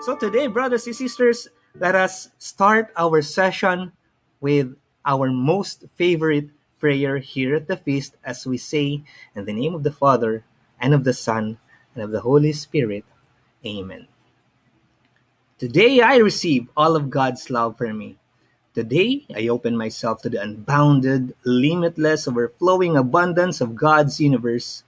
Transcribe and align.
So 0.00 0.16
today, 0.16 0.46
brothers 0.46 0.86
and 0.86 0.96
sisters, 0.96 1.46
let 1.76 1.94
us 1.94 2.30
start 2.38 2.88
our 2.96 3.20
session 3.20 3.92
with 4.40 4.72
our 5.04 5.28
most 5.28 5.84
favorite 5.94 6.48
prayer 6.80 7.18
here 7.18 7.54
at 7.54 7.68
the 7.68 7.76
feast 7.76 8.16
as 8.24 8.46
we 8.46 8.56
say, 8.56 9.04
In 9.36 9.44
the 9.44 9.52
name 9.52 9.74
of 9.74 9.82
the 9.82 9.92
Father, 9.92 10.42
and 10.80 10.94
of 10.94 11.04
the 11.04 11.12
Son, 11.12 11.58
and 11.94 12.02
of 12.02 12.12
the 12.12 12.22
Holy 12.22 12.54
Spirit. 12.54 13.04
Amen. 13.60 14.08
Today 15.58 16.00
I 16.00 16.16
receive 16.16 16.70
all 16.74 16.96
of 16.96 17.10
God's 17.10 17.50
love 17.50 17.76
for 17.76 17.92
me. 17.92 18.16
Today 18.72 19.26
I 19.36 19.48
open 19.48 19.76
myself 19.76 20.22
to 20.22 20.30
the 20.30 20.40
unbounded, 20.40 21.36
limitless, 21.44 22.26
overflowing 22.26 22.96
abundance 22.96 23.60
of 23.60 23.76
God's 23.76 24.18
universe. 24.18 24.82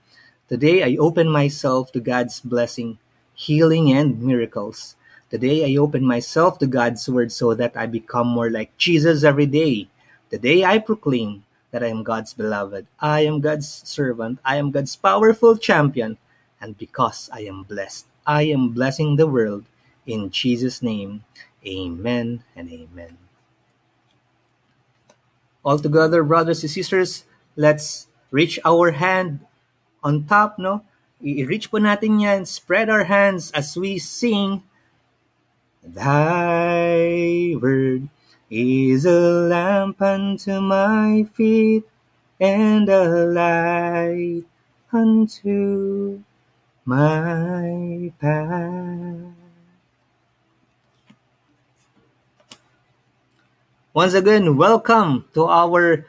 Today 0.49 0.83
I 0.83 0.97
open 0.97 1.29
myself 1.29 1.93
to 1.93 2.01
God's 2.01 2.41
blessing, 2.41 2.97
healing, 3.35 3.93
and 3.93 4.23
miracles. 4.23 4.97
Today 5.33 5.65
I 5.65 5.81
open 5.81 6.05
myself 6.05 6.61
to 6.61 6.69
God's 6.69 7.09
word 7.09 7.33
so 7.33 7.57
that 7.57 7.73
I 7.73 7.89
become 7.89 8.29
more 8.29 8.53
like 8.53 8.77
Jesus 8.77 9.25
every 9.25 9.49
day. 9.49 9.89
Today 10.29 10.61
I 10.61 10.77
proclaim 10.77 11.49
that 11.73 11.81
I 11.81 11.89
am 11.89 12.05
God's 12.05 12.37
beloved. 12.37 12.85
I 13.01 13.25
am 13.25 13.41
God's 13.41 13.65
servant. 13.65 14.45
I 14.45 14.61
am 14.61 14.77
God's 14.77 14.93
powerful 14.93 15.57
champion. 15.57 16.21
And 16.61 16.77
because 16.77 17.33
I 17.33 17.49
am 17.49 17.65
blessed, 17.65 18.05
I 18.29 18.53
am 18.53 18.77
blessing 18.77 19.17
the 19.17 19.27
world. 19.27 19.65
In 20.05 20.29
Jesus' 20.29 20.85
name, 20.85 21.25
amen 21.65 22.45
and 22.53 22.69
amen. 22.69 23.17
All 25.65 25.79
together, 25.81 26.23
brothers 26.23 26.61
and 26.61 26.69
sisters, 26.69 27.25
let's 27.57 28.07
reach 28.31 28.61
our 28.67 28.93
hand 28.93 29.41
on 30.05 30.29
top, 30.29 30.61
no? 30.61 30.85
I-reach 31.25 31.73
po 31.73 31.81
natin 31.81 32.21
yan. 32.21 32.45
Spread 32.45 32.93
our 32.93 33.09
hands 33.09 33.49
as 33.57 33.73
we 33.81 33.97
sing. 33.97 34.61
Thy 35.83 37.57
word 37.59 38.09
is 38.49 39.05
a 39.05 39.51
lamp 39.51 40.01
unto 40.01 40.61
my 40.61 41.27
feet 41.35 41.83
and 42.39 42.89
a 42.89 43.27
light 43.27 44.45
unto 44.93 46.23
my 46.85 48.13
path. 48.21 49.35
Once 53.93 54.15
again, 54.15 54.57
welcome 54.57 55.25
to 55.35 55.47
our 55.47 56.07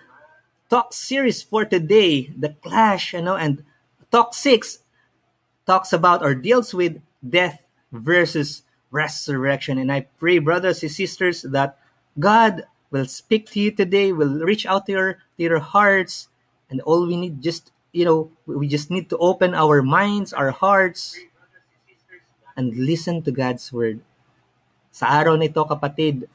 talk 0.69 0.93
series 0.93 1.41
for 1.41 1.65
today, 1.65 2.29
The 2.37 2.49
Clash, 2.61 3.13
you 3.13 3.21
know, 3.23 3.37
and 3.37 3.65
talk 4.11 4.35
6 4.35 4.85
talks 5.65 5.91
about 5.91 6.21
or 6.21 6.35
deals 6.35 6.75
with 6.75 7.01
death 7.27 7.63
versus 7.91 8.61
resurrection. 8.93 9.81
And 9.81 9.91
I 9.91 10.05
pray, 10.21 10.37
brothers 10.37 10.85
and 10.85 10.93
sisters, 10.93 11.41
that 11.41 11.81
God 12.15 12.69
will 12.93 13.09
speak 13.09 13.49
to 13.51 13.59
you 13.59 13.73
today, 13.73 14.13
will 14.13 14.45
reach 14.45 14.69
out 14.69 14.85
to 14.85 14.91
your, 14.93 15.11
to 15.35 15.41
your 15.41 15.59
hearts, 15.59 16.29
and 16.69 16.79
all 16.85 17.09
we 17.09 17.17
need 17.17 17.41
just, 17.41 17.73
you 17.91 18.05
know, 18.05 18.29
we 18.45 18.69
just 18.69 18.93
need 18.93 19.09
to 19.09 19.17
open 19.17 19.57
our 19.57 19.81
minds, 19.81 20.31
our 20.31 20.53
hearts, 20.53 21.17
and 22.55 22.77
listen 22.77 23.25
to 23.25 23.33
God's 23.33 23.65
word. 23.73 23.99
Sa 24.93 25.09
araw 25.09 25.33
nito, 25.41 25.65
kapatid, 25.65 26.29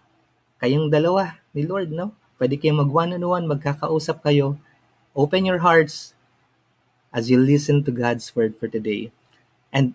kayong 0.59 0.91
dalawa 0.91 1.39
ni 1.55 1.63
Lord, 1.63 1.95
no? 1.95 2.11
Pwede 2.43 2.59
kayong 2.59 2.83
mag 2.83 2.91
one 2.91 3.15
on 3.15 3.23
one, 3.23 3.47
magkakausap 3.47 4.27
kayo. 4.27 4.59
Open 5.15 5.47
your 5.47 5.63
hearts 5.63 6.19
as 7.15 7.31
you 7.31 7.39
listen 7.39 7.87
to 7.87 7.95
God's 7.95 8.35
word 8.35 8.59
for 8.59 8.67
today. 8.67 9.15
And 9.71 9.95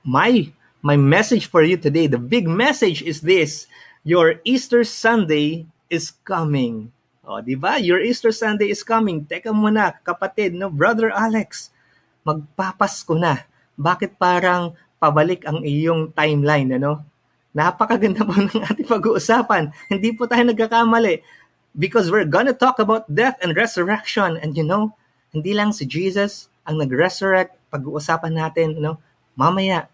my 0.00 0.48
my 0.80 0.96
message 0.96 1.48
for 1.48 1.62
you 1.62 1.76
today, 1.76 2.08
the 2.08 2.20
big 2.20 2.48
message 2.48 3.02
is 3.04 3.20
this 3.20 3.68
your 4.04 4.40
Easter 4.44 4.84
Sunday 4.84 5.68
is 5.92 6.12
coming. 6.24 6.92
O, 7.20 7.44
di 7.44 7.54
ba? 7.54 7.76
Your 7.76 8.00
Easter 8.00 8.32
Sunday 8.32 8.72
is 8.72 8.80
coming. 8.80 9.28
Teka 9.28 9.52
muna, 9.52 10.00
kapatid, 10.02 10.56
no? 10.56 10.72
Brother 10.72 11.12
Alex, 11.12 11.68
magpapasko 12.24 13.12
na. 13.14 13.44
Bakit 13.76 14.16
parang 14.16 14.74
pabalik 14.96 15.44
ang 15.44 15.60
iyong 15.60 16.16
timeline, 16.16 16.80
ano? 16.80 17.04
Napakaganda 17.52 18.24
po 18.24 18.34
ng 18.40 18.64
ating 18.64 18.88
pag-uusapan. 18.88 19.70
Hindi 19.92 20.16
po 20.16 20.24
tayo 20.24 20.48
nagkakamali. 20.48 21.20
Because 21.76 22.10
we're 22.10 22.26
gonna 22.26 22.56
talk 22.56 22.82
about 22.82 23.06
death 23.06 23.38
and 23.44 23.54
resurrection. 23.54 24.40
And 24.40 24.56
you 24.56 24.66
know, 24.66 24.96
hindi 25.30 25.54
lang 25.54 25.76
si 25.76 25.86
Jesus 25.86 26.50
ang 26.66 26.80
nag-resurrect. 26.80 27.54
Pag-uusapan 27.70 28.34
natin, 28.34 28.80
you 28.80 28.82
know, 28.82 28.98
mamaya, 29.38 29.86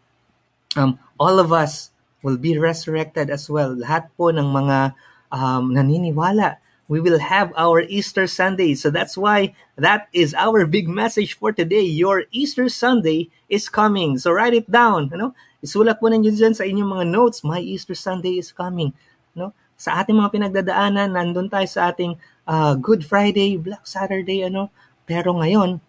um, 0.77 1.01
all 1.19 1.41
of 1.41 1.53
us 1.53 1.91
will 2.23 2.37
be 2.37 2.59
resurrected 2.59 3.31
as 3.33 3.49
well. 3.49 3.75
Lahat 3.75 4.13
po 4.15 4.31
ng 4.31 4.47
mga 4.47 4.95
um, 5.33 5.73
naniniwala. 5.73 6.61
We 6.87 7.03
will 7.03 7.19
have 7.19 7.51
our 7.59 7.83
Easter 7.83 8.31
Sunday. 8.31 8.79
So 8.79 8.95
that's 8.95 9.19
why 9.19 9.59
that 9.75 10.07
is 10.15 10.39
our 10.39 10.67
big 10.71 10.87
message 10.87 11.35
for 11.35 11.51
today. 11.51 11.83
Your 11.83 12.31
Easter 12.31 12.71
Sunday 12.71 13.27
is 13.51 13.67
coming. 13.67 14.23
So 14.23 14.31
write 14.31 14.55
it 14.55 14.71
down. 14.71 15.11
Ano? 15.11 15.35
Isulat 15.67 15.99
po 15.99 16.07
ninyo 16.07 16.31
dyan 16.31 16.55
sa 16.55 16.63
inyong 16.63 17.03
mga 17.03 17.07
notes. 17.11 17.43
My 17.43 17.59
Easter 17.59 17.99
Sunday 17.99 18.39
is 18.39 18.55
coming. 18.55 18.95
No? 19.35 19.51
Sa 19.75 19.99
ating 19.99 20.15
mga 20.15 20.31
pinagdadaanan, 20.31 21.11
nandun 21.11 21.51
tayo 21.51 21.67
sa 21.67 21.91
ating 21.91 22.15
uh, 22.47 22.79
Good 22.79 23.03
Friday, 23.03 23.59
Black 23.59 23.83
Saturday, 23.83 24.47
ano? 24.47 24.71
Pero 25.11 25.35
ngayon, 25.35 25.83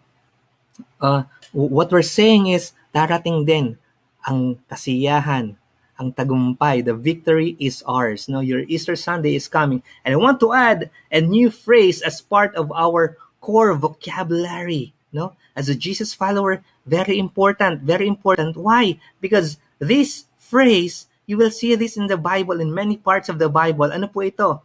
uh, 0.98 1.22
what 1.54 1.94
we're 1.94 2.02
saying 2.02 2.50
is, 2.50 2.74
darating 2.90 3.46
din 3.46 3.78
ang 4.26 4.58
kasiyahan, 4.70 5.54
ang 5.98 6.14
tagumpay, 6.14 6.84
the 6.84 6.94
victory 6.94 7.58
is 7.58 7.82
ours. 7.82 8.30
No, 8.30 8.38
your 8.40 8.62
Easter 8.70 8.94
Sunday 8.94 9.34
is 9.34 9.50
coming. 9.50 9.82
And 10.06 10.14
I 10.14 10.18
want 10.18 10.38
to 10.40 10.54
add 10.54 10.90
a 11.10 11.20
new 11.20 11.50
phrase 11.50 12.02
as 12.02 12.22
part 12.22 12.54
of 12.54 12.70
our 12.70 13.18
core 13.42 13.74
vocabulary. 13.74 14.94
No, 15.10 15.34
as 15.56 15.68
a 15.68 15.74
Jesus 15.74 16.14
follower, 16.14 16.62
very 16.86 17.18
important, 17.18 17.82
very 17.82 18.06
important. 18.06 18.56
Why? 18.56 19.00
Because 19.20 19.58
this 19.78 20.26
phrase, 20.36 21.06
you 21.26 21.36
will 21.36 21.50
see 21.50 21.74
this 21.74 21.96
in 21.96 22.06
the 22.06 22.16
Bible, 22.16 22.60
in 22.60 22.72
many 22.72 22.96
parts 22.96 23.28
of 23.28 23.38
the 23.38 23.48
Bible. 23.48 23.90
Ano 23.90 24.06
po 24.06 24.20
ito? 24.22 24.62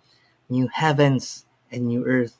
New 0.49 0.67
heavens 0.67 1.45
and 1.71 1.87
new 1.87 2.05
earth. 2.05 2.37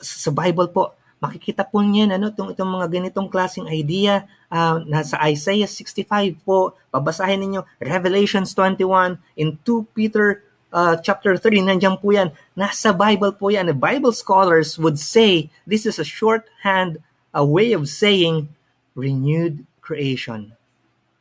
Sa 0.00 0.30
Bible 0.32 0.68
po, 0.72 0.96
makikita 1.18 1.66
po 1.66 1.82
niyan 1.82 2.14
ano 2.14 2.30
itong 2.30 2.54
itong 2.54 2.70
mga 2.78 2.86
ganitong 2.90 3.28
klaseng 3.30 3.66
idea. 3.66 4.26
Uh, 4.48 4.80
nasa 4.88 5.18
Isaiah 5.28 5.68
65 5.68 6.40
po 6.46 6.78
babasahin 6.88 7.42
ninyo 7.42 7.60
Revelations 7.82 8.54
21 8.56 9.20
in 9.36 9.58
2 9.60 9.84
Peter 9.92 10.40
uh, 10.72 10.96
chapter 11.02 11.34
3 11.36 11.68
nandiyan 11.74 11.98
po 11.98 12.14
yan. 12.14 12.30
Nasa 12.54 12.94
Bible 12.94 13.34
po 13.34 13.50
yan. 13.50 13.68
The 13.68 13.76
Bible 13.76 14.14
scholars 14.14 14.78
would 14.78 14.96
say 14.96 15.50
this 15.66 15.84
is 15.84 15.98
a 15.98 16.06
shorthand 16.06 17.02
a 17.34 17.44
way 17.44 17.74
of 17.74 17.90
saying 17.90 18.48
renewed 18.94 19.66
creation. 19.84 20.54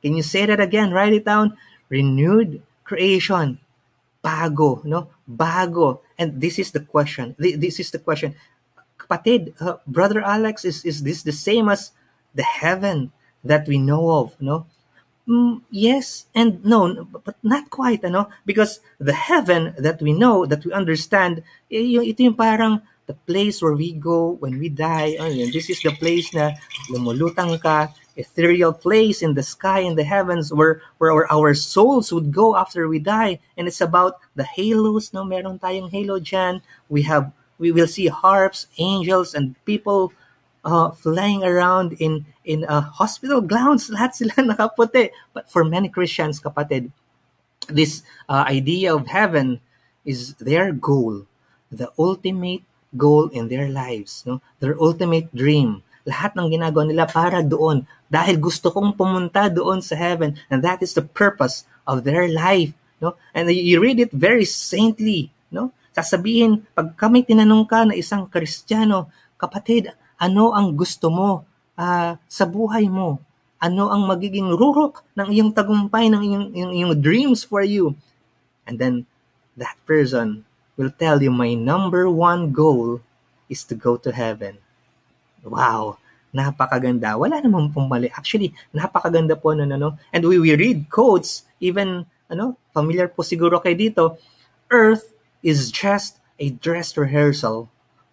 Can 0.01 0.15
you 0.15 0.23
say 0.23 0.45
that 0.45 0.61
again? 0.61 0.93
Write 0.93 1.13
it 1.13 1.25
down. 1.25 1.57
Renewed 1.89 2.61
creation. 2.85 3.59
Bago 4.21 4.85
no? 4.85 5.09
Bago. 5.25 6.05
And 6.17 6.41
this 6.41 6.57
is 6.57 6.71
the 6.71 6.81
question. 6.81 7.33
This 7.37 7.81
is 7.81 7.91
the 7.91 7.99
question 7.99 8.37
kapatid, 8.97 9.53
uh, 9.61 9.77
Brother 9.87 10.21
Alex, 10.21 10.65
is, 10.65 10.83
is 10.85 11.03
this 11.03 11.23
the 11.23 11.31
same 11.31 11.69
as 11.69 11.91
the 12.35 12.43
heaven 12.43 13.11
that 13.43 13.67
we 13.67 13.77
know 13.77 14.11
of, 14.11 14.35
no? 14.41 14.65
Mm, 15.27 15.61
yes 15.69 16.25
and 16.33 16.63
no, 16.63 17.03
but 17.03 17.35
not 17.43 17.69
quite, 17.69 18.03
ano? 18.05 18.29
Because 18.45 18.79
the 18.99 19.13
heaven 19.13 19.75
that 19.77 20.01
we 20.01 20.13
know, 20.13 20.45
that 20.45 20.63
we 20.63 20.71
understand, 20.71 21.44
yung, 21.69 22.05
ito 22.05 22.23
yung 22.23 22.39
parang 22.39 22.81
the 23.07 23.15
place 23.27 23.61
where 23.61 23.75
we 23.75 23.91
go 23.91 24.35
when 24.39 24.59
we 24.59 24.69
die. 24.69 25.15
This 25.51 25.69
is 25.69 25.81
the 25.81 25.91
place 25.91 26.31
na 26.35 26.55
lumulutang 26.91 27.59
ka, 27.59 27.91
ethereal 28.15 28.73
place 28.73 29.21
in 29.21 29.33
the 29.33 29.43
sky, 29.43 29.79
in 29.79 29.95
the 29.95 30.03
heavens, 30.03 30.51
where, 30.51 30.81
where 30.97 31.27
our 31.31 31.53
souls 31.55 32.11
would 32.11 32.31
go 32.31 32.55
after 32.55 32.88
we 32.88 33.00
die. 33.00 33.39
And 33.55 33.67
it's 33.67 33.79
about 33.79 34.19
the 34.35 34.43
halos, 34.43 35.13
no? 35.13 35.23
Meron 35.23 35.59
tayong 35.59 35.91
halo 35.91 36.19
dyan. 36.19 36.61
We 36.89 37.03
have 37.03 37.31
we 37.57 37.71
will 37.71 37.88
see 37.88 38.07
harps, 38.07 38.68
angels, 38.77 39.33
and 39.33 39.56
people 39.65 40.13
uh, 40.65 40.92
flying 40.92 41.44
around 41.44 41.94
in 42.00 42.25
in 42.45 42.63
uh, 42.65 42.81
hospital 42.81 43.42
grounds. 43.42 43.89
Lahat 43.94 44.13
sila 44.13 44.36
nakaputi. 44.42 45.09
But 45.33 45.50
for 45.50 45.63
many 45.63 45.89
Christians, 45.89 46.39
kapatid, 46.39 46.92
this 47.68 48.04
uh, 48.30 48.45
idea 48.48 48.95
of 48.95 49.07
heaven 49.07 49.59
is 50.06 50.36
their 50.39 50.71
goal, 50.71 51.27
the 51.71 51.92
ultimate 52.00 52.63
goal 52.95 53.27
in 53.30 53.48
their 53.51 53.68
lives, 53.68 54.24
no? 54.25 54.39
Their 54.60 54.80
ultimate 54.80 55.33
dream. 55.36 55.83
Lahat 56.07 56.39
ng 56.39 56.48
ginagawa 56.48 56.88
nila 56.88 57.03
para 57.03 57.44
doon 57.44 57.83
dahil 58.07 58.39
gusto 58.39 58.71
kong 58.71 58.95
pumunta 58.95 59.51
doon 59.51 59.83
sa 59.83 60.00
heaven 60.00 60.39
and 60.48 60.63
that 60.63 60.80
is 60.80 60.95
the 60.95 61.03
purpose 61.03 61.68
of 61.83 62.07
their 62.07 62.31
life, 62.31 62.71
no? 63.03 63.19
And 63.36 63.51
you 63.51 63.83
read 63.83 64.00
it 64.00 64.15
very 64.15 64.48
saintly, 64.48 65.36
no? 65.97 66.05
Sasabihin, 66.05 66.51
pag 66.77 66.94
kami 66.94 67.25
tinanong 67.25 67.65
ka 67.65 67.89
na 67.89 67.97
isang 67.97 68.29
Kristiyano, 68.29 69.09
kapatid, 69.41 69.89
ano 70.21 70.53
ang 70.53 70.77
gusto 70.77 71.09
mo 71.09 71.41
uh, 71.77 72.13
sa 72.29 72.45
buhay 72.45 72.85
mo? 72.85 73.17
ano 73.57 73.89
ang 73.89 74.05
magiging 74.05 74.53
rurok 74.53 75.01
ng 75.17 75.33
iyong 75.33 75.51
tagumpay, 75.53 76.09
ng 76.13 76.21
iyong, 76.21 76.47
iyong, 76.53 76.73
iyong 76.77 76.94
dreams 77.01 77.41
for 77.41 77.65
you. 77.65 77.97
And 78.69 78.77
then 78.77 79.09
that 79.57 79.77
person 79.89 80.45
will 80.77 80.94
tell 80.94 81.17
you, 81.17 81.33
my 81.33 81.57
number 81.57 82.05
one 82.05 82.53
goal 82.53 83.01
is 83.50 83.65
to 83.65 83.73
go 83.73 83.97
to 83.97 84.13
heaven. 84.13 84.61
Wow! 85.41 85.97
Napakaganda. 86.29 87.17
Wala 87.17 87.41
namang 87.41 87.73
pong 87.73 87.89
mali. 87.89 88.13
Actually, 88.13 88.53
napakaganda 88.69 89.33
po 89.33 89.57
nun, 89.57 89.73
ano? 89.73 89.97
And 90.13 90.21
we, 90.21 90.38
we 90.38 90.53
read 90.53 90.85
quotes, 90.93 91.50
even, 91.57 92.05
ano, 92.29 92.53
familiar 92.75 93.09
po 93.09 93.25
siguro 93.25 93.57
kay 93.57 93.73
dito, 93.73 94.21
Earth 94.69 95.16
is 95.42 95.69
just 95.69 96.19
a 96.38 96.54
dress 96.54 96.95
rehearsal 96.98 97.69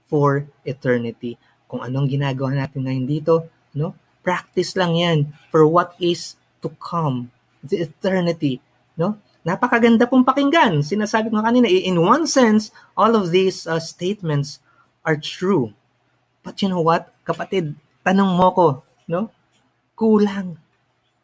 for 0.09 0.49
eternity. 0.65 1.37
Kung 1.69 1.83
anong 1.83 2.13
ginagawa 2.13 2.55
natin 2.55 2.87
ngayon 2.87 3.07
dito, 3.09 3.49
no? 3.75 3.97
Practice 4.25 4.73
lang 4.79 4.97
'yan 4.97 5.19
for 5.53 5.69
what 5.69 5.93
is 6.01 6.37
to 6.65 6.73
come, 6.81 7.29
the 7.61 7.85
eternity, 7.85 8.61
no? 8.97 9.21
Napakaganda 9.45 10.09
pong 10.09 10.25
pakinggan. 10.25 10.81
Sinasabi 10.81 11.29
ko 11.29 11.45
kanina, 11.45 11.69
in 11.69 12.01
one 12.01 12.25
sense, 12.25 12.73
all 12.97 13.13
of 13.13 13.29
these 13.29 13.69
uh, 13.69 13.77
statements 13.77 14.57
are 15.05 15.21
true. 15.21 15.77
But 16.41 16.65
you 16.65 16.73
know 16.73 16.81
what, 16.81 17.13
kapatid, 17.29 17.77
tanong 18.09 18.41
mo 18.41 18.49
ko, 18.57 18.69
no? 19.05 19.29
Kulang. 20.01 20.57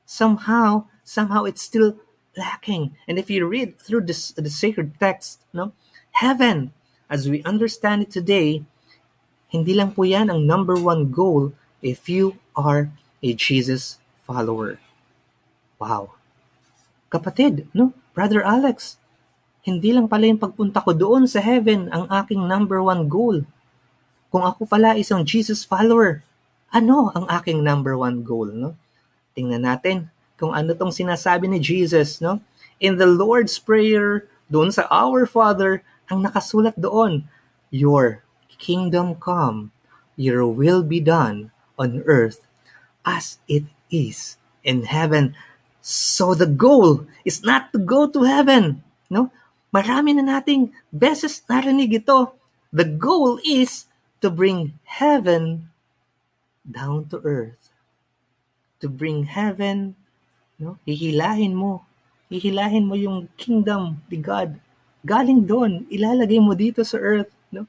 Somehow, 0.05 0.85
somehow 1.01 1.49
it's 1.49 1.65
still 1.65 1.97
lacking. 2.37 2.93
And 3.09 3.17
if 3.17 3.33
you 3.33 3.49
read 3.49 3.81
through 3.81 4.05
this, 4.05 4.37
the 4.37 4.53
sacred 4.53 5.01
text, 5.01 5.41
no? 5.57 5.73
Heaven, 6.17 6.75
as 7.11 7.27
we 7.31 7.43
understand 7.43 8.07
it 8.07 8.11
today, 8.11 8.63
hindi 9.51 9.75
lang 9.75 9.95
po 9.95 10.07
yan 10.07 10.31
ang 10.31 10.47
number 10.47 10.79
one 10.79 11.11
goal 11.11 11.51
if 11.83 12.07
you 12.07 12.39
are 12.55 12.91
a 13.23 13.31
Jesus 13.35 13.99
follower. 14.23 14.79
Wow. 15.83 16.15
Kapatid, 17.11 17.67
no? 17.75 17.91
Brother 18.15 18.47
Alex, 18.47 19.01
hindi 19.67 19.91
lang 19.91 20.07
pala 20.07 20.31
yung 20.31 20.39
pagpunta 20.39 20.79
ko 20.81 20.95
doon 20.95 21.27
sa 21.27 21.43
heaven 21.43 21.91
ang 21.91 22.07
aking 22.09 22.47
number 22.47 22.79
one 22.79 23.11
goal. 23.11 23.43
Kung 24.31 24.47
ako 24.47 24.65
pala 24.71 24.95
isang 24.95 25.27
Jesus 25.27 25.67
follower, 25.67 26.23
ano 26.71 27.11
ang 27.19 27.27
aking 27.27 27.67
number 27.67 27.99
one 27.99 28.23
goal, 28.23 28.47
no? 28.47 28.79
Tingnan 29.35 29.67
natin 29.67 30.07
kung 30.39 30.55
ano 30.55 30.73
tong 30.73 30.95
sinasabi 30.95 31.51
ni 31.51 31.59
Jesus, 31.59 32.23
no? 32.23 32.39
In 32.79 32.97
the 32.97 33.11
Lord's 33.11 33.59
Prayer, 33.59 34.31
doon 34.51 34.71
sa 34.75 34.87
Our 34.91 35.27
Father, 35.27 35.83
ang 36.11 36.27
nakasulat 36.27 36.75
doon, 36.75 37.25
Your 37.71 38.27
kingdom 38.61 39.17
come, 39.17 39.71
your 40.19 40.45
will 40.45 40.83
be 40.83 41.01
done 41.01 41.55
on 41.79 42.05
earth 42.05 42.45
as 43.07 43.41
it 43.49 43.65
is 43.89 44.37
in 44.67 44.85
heaven. 44.85 45.33
So 45.81 46.37
the 46.37 46.51
goal 46.51 47.09
is 47.25 47.41
not 47.41 47.73
to 47.73 47.81
go 47.81 48.11
to 48.11 48.29
heaven. 48.29 48.85
No? 49.09 49.33
Marami 49.73 50.13
na 50.19 50.39
nating 50.39 50.75
beses 50.93 51.41
narinig 51.49 52.05
ito. 52.05 52.37
The 52.75 52.85
goal 52.85 53.41
is 53.47 53.89
to 54.21 54.29
bring 54.29 54.77
heaven 54.85 55.73
down 56.69 57.09
to 57.15 57.23
earth. 57.25 57.73
To 58.85 58.91
bring 58.91 59.25
heaven, 59.25 59.97
no? 60.61 60.77
Hihilahin 60.85 61.57
mo. 61.57 61.87
Hihilahin 62.29 62.87
mo 62.87 62.95
yung 62.95 63.27
kingdom 63.41 64.05
ni 64.13 64.21
God. 64.21 64.61
Galing 65.01 65.49
doon, 65.49 65.89
ilalagay 65.89 66.41
mo 66.41 66.53
dito 66.53 66.85
sa 66.85 67.01
earth 67.01 67.33
No? 67.51 67.67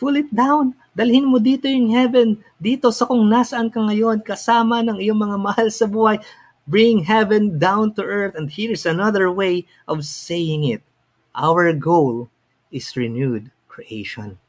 Pull 0.00 0.16
it 0.16 0.32
down. 0.32 0.72
Dalhin 0.96 1.28
mo 1.28 1.36
dito 1.36 1.68
yung 1.68 1.92
heaven. 1.92 2.40
Dito 2.56 2.88
sa 2.88 3.04
kung 3.04 3.28
nasaan 3.28 3.68
ka 3.68 3.84
ngayon, 3.84 4.24
kasama 4.24 4.80
ng 4.80 4.96
iyong 4.96 5.20
mga 5.20 5.36
mahal 5.36 5.68
sa 5.68 5.84
buhay. 5.84 6.16
Bring 6.64 7.04
heaven 7.04 7.60
down 7.60 7.92
to 8.00 8.02
earth. 8.02 8.32
And 8.32 8.48
here's 8.48 8.88
another 8.88 9.28
way 9.28 9.68
of 9.84 10.08
saying 10.08 10.64
it. 10.64 10.82
Our 11.36 11.70
goal 11.76 12.32
is 12.72 12.96
renewed 12.96 13.52
creation. 13.68 14.40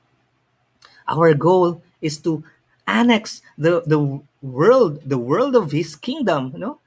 Our 1.06 1.36
goal 1.36 1.84
is 2.00 2.18
to 2.24 2.48
annex 2.88 3.44
the, 3.60 3.84
the 3.84 4.00
world, 4.42 5.04
the 5.04 5.20
world 5.20 5.56
of 5.56 5.76
his 5.76 5.96
kingdom, 6.00 6.56
know? 6.56 6.80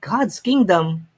God's 0.00 0.38
kingdom 0.38 1.08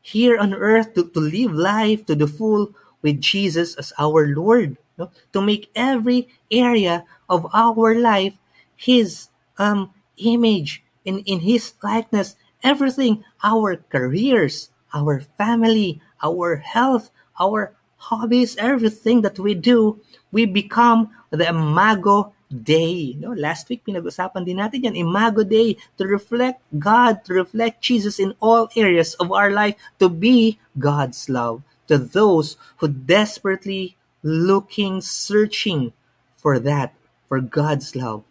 here 0.00 0.38
on 0.38 0.54
earth 0.54 0.94
to, 0.94 1.04
to 1.04 1.20
live 1.20 1.52
life 1.52 2.06
to 2.06 2.14
the 2.14 2.26
full 2.26 2.72
with 3.02 3.20
Jesus 3.20 3.74
as 3.76 3.92
our 3.98 4.26
Lord 4.26 4.76
no? 4.98 5.10
to 5.32 5.40
make 5.40 5.70
every 5.74 6.28
area 6.50 7.04
of 7.28 7.46
our 7.52 7.94
life 7.94 8.34
his 8.76 9.28
um, 9.58 9.92
image 10.18 10.82
in, 11.04 11.20
in 11.24 11.40
his 11.40 11.72
likeness 11.82 12.36
everything 12.62 13.24
our 13.42 13.76
careers 13.88 14.70
our 14.92 15.20
family 15.36 16.00
our 16.22 16.56
health 16.56 17.10
our 17.40 17.72
hobbies 17.96 18.56
everything 18.56 19.22
that 19.22 19.38
we 19.38 19.54
do 19.54 20.00
we 20.32 20.44
become 20.44 21.08
the 21.30 21.48
imago 21.48 22.32
Day. 22.50 23.14
No? 23.14 23.30
Last 23.30 23.70
week, 23.70 23.86
pinag-usapan 23.86 24.42
din 24.42 24.58
natin 24.58 24.82
yan, 24.82 24.98
Imago 24.98 25.46
Day, 25.46 25.78
to 25.94 26.02
reflect 26.02 26.58
God, 26.74 27.22
to 27.30 27.38
reflect 27.38 27.78
Jesus 27.78 28.18
in 28.18 28.34
all 28.42 28.66
areas 28.74 29.14
of 29.22 29.30
our 29.30 29.54
life, 29.54 29.78
to 30.02 30.10
be 30.10 30.58
God's 30.74 31.30
love 31.30 31.62
to 31.90 31.98
those 31.98 32.54
who 32.78 32.86
desperately 32.86 33.98
looking, 34.22 35.02
searching 35.02 35.92
for 36.38 36.62
that, 36.62 36.94
for 37.26 37.42
God's 37.42 37.98
love. 37.98 38.22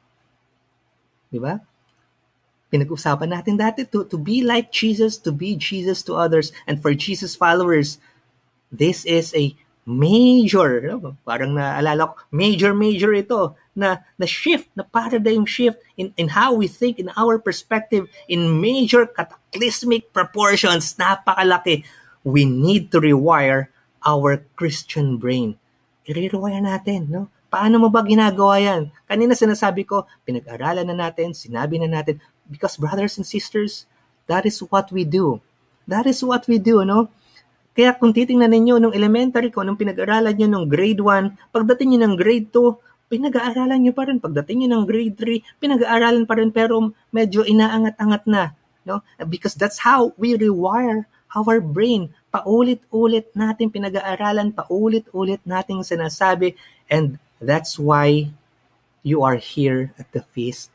Di 1.27 1.37
ba? 1.37 1.59
Pinag-usapan 2.71 3.35
natin 3.35 3.59
dati 3.59 3.83
to, 3.91 4.07
to 4.07 4.17
be 4.17 4.39
like 4.39 4.71
Jesus, 4.71 5.19
to 5.19 5.35
be 5.35 5.59
Jesus 5.59 5.99
to 6.07 6.15
others, 6.15 6.55
and 6.63 6.79
for 6.79 6.95
Jesus 6.95 7.35
followers, 7.35 7.99
this 8.71 9.03
is 9.03 9.35
a 9.35 9.51
major, 9.89 10.85
parang 11.25 11.57
naalala 11.57 12.13
ko, 12.13 12.21
major, 12.29 12.77
major 12.77 13.09
ito, 13.11 13.57
na, 13.73 14.05
na 14.21 14.25
shift, 14.29 14.69
na 14.77 14.85
paradigm 14.85 15.49
shift 15.49 15.81
in, 15.97 16.13
in 16.15 16.29
how 16.29 16.53
we 16.53 16.69
think, 16.69 17.01
in 17.01 17.09
our 17.17 17.41
perspective, 17.41 18.05
in 18.29 18.61
major 18.61 19.09
cataclysmic 19.09 20.13
proportions, 20.13 20.93
napakalaki. 20.93 21.83
We 22.29 22.45
need 22.45 22.93
to 22.93 23.01
rewire 23.01 23.73
our 24.05 24.45
Christian 24.53 25.17
brain 25.17 25.57
i-rewire 26.09 26.57
natin, 26.57 27.05
no? 27.05 27.29
Paano 27.49 27.81
mo 27.81 27.89
ba 27.89 28.05
ginagawa 28.05 28.61
yan? 28.61 28.93
Kanina 29.05 29.33
sinasabi 29.33 29.85
ko, 29.85 30.05
pinag-aralan 30.25 30.85
na 30.85 31.09
natin, 31.09 31.33
sinabi 31.33 31.81
na 31.81 31.89
natin, 31.89 32.21
because 32.49 32.77
brothers 32.77 33.17
and 33.17 33.25
sisters, 33.25 33.89
that 34.29 34.45
is 34.45 34.61
what 34.69 34.89
we 34.93 35.05
do. 35.05 35.41
That 35.89 36.05
is 36.05 36.21
what 36.21 36.45
we 36.45 36.61
do, 36.61 36.85
no? 36.85 37.09
Kaya 37.73 37.97
kung 37.97 38.13
titingnan 38.13 38.53
ninyo 38.53 38.77
nung 38.77 38.93
elementary 38.93 39.49
ko, 39.49 39.65
nung 39.65 39.77
pinag-aralan 39.77 40.33
nyo 40.37 40.47
nung 40.49 40.65
grade 40.69 41.01
1, 41.01 41.53
pagdating 41.53 41.97
nyo 41.97 41.99
ng 42.05 42.15
grade 42.17 42.47
2, 42.53 43.09
pinag-aaralan 43.09 43.79
nyo 43.81 43.93
pa 43.97 44.03
rin. 44.05 44.17
Pagdating 44.21 44.65
nyo 44.65 44.69
ng 44.77 44.83
grade 44.85 45.17
3, 45.17 45.61
pinag-aaralan 45.61 46.25
pa 46.29 46.37
rin 46.37 46.53
pero 46.53 46.93
medyo 47.09 47.41
inaangat-angat 47.41 48.23
na. 48.29 48.53
No? 48.85 49.01
Because 49.25 49.57
that's 49.57 49.81
how 49.81 50.13
we 50.21 50.37
rewire 50.37 51.09
our 51.33 51.61
brain. 51.61 52.13
Paulit-ulit 52.29 53.33
natin 53.33 53.73
pinag-aaralan, 53.73 54.53
paulit-ulit 54.53 55.41
nating 55.45 55.81
sinasabi, 55.81 56.53
and 56.85 57.17
that's 57.41 57.81
why 57.81 58.29
you 59.01 59.25
are 59.25 59.41
here 59.41 59.89
at 59.97 60.05
the 60.13 60.21
feast. 60.35 60.69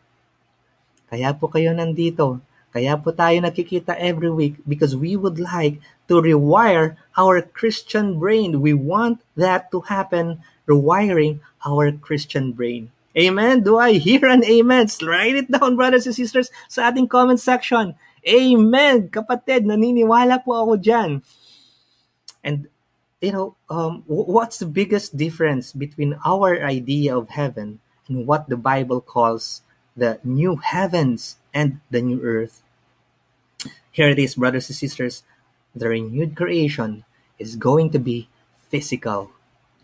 Kaya 1.06 1.30
po 1.30 1.46
kayo 1.46 1.70
nandito. 1.70 2.42
Kaya 2.74 2.98
po 2.98 3.14
tayo 3.14 3.38
nakikita 3.38 3.94
every 4.02 4.34
week 4.34 4.58
because 4.66 4.98
we 4.98 5.14
would 5.14 5.38
like 5.38 5.78
to 6.10 6.18
rewire 6.18 6.98
our 7.14 7.38
Christian 7.38 8.18
brain. 8.18 8.58
We 8.58 8.74
want 8.74 9.22
that 9.38 9.70
to 9.70 9.86
happen, 9.86 10.42
rewiring 10.66 11.38
our 11.62 11.94
Christian 11.94 12.50
brain. 12.50 12.90
Amen? 13.14 13.62
Do 13.62 13.78
I 13.78 13.94
hear 14.02 14.26
an 14.26 14.42
amen? 14.42 14.90
Write 15.06 15.38
it 15.38 15.46
down, 15.46 15.78
brothers 15.78 16.10
and 16.10 16.18
sisters, 16.18 16.50
sa 16.66 16.90
ating 16.90 17.06
comment 17.06 17.38
section. 17.38 17.94
Amen! 18.24 19.12
Kapatid, 19.12 19.68
naniniwala 19.68 20.40
po 20.40 20.56
ako 20.56 20.80
dyan. 20.80 21.20
And, 22.40 22.72
you 23.20 23.32
know, 23.32 23.56
um, 23.68 24.04
what's 24.08 24.56
the 24.58 24.68
biggest 24.68 25.16
difference 25.16 25.72
between 25.72 26.16
our 26.24 26.56
idea 26.64 27.12
of 27.12 27.36
heaven 27.36 27.84
and 28.08 28.24
what 28.24 28.48
the 28.48 28.56
Bible 28.56 29.00
calls 29.00 29.60
the 29.96 30.20
new 30.24 30.56
heavens 30.56 31.36
and 31.52 31.80
the 31.92 32.00
new 32.00 32.20
earth? 32.24 32.64
Here 33.92 34.08
it 34.08 34.18
is, 34.18 34.34
brothers 34.34 34.68
and 34.68 34.76
sisters. 34.76 35.22
The 35.76 35.88
renewed 35.88 36.34
creation 36.34 37.04
is 37.38 37.56
going 37.56 37.90
to 37.92 38.00
be 38.00 38.28
physical. 38.68 39.30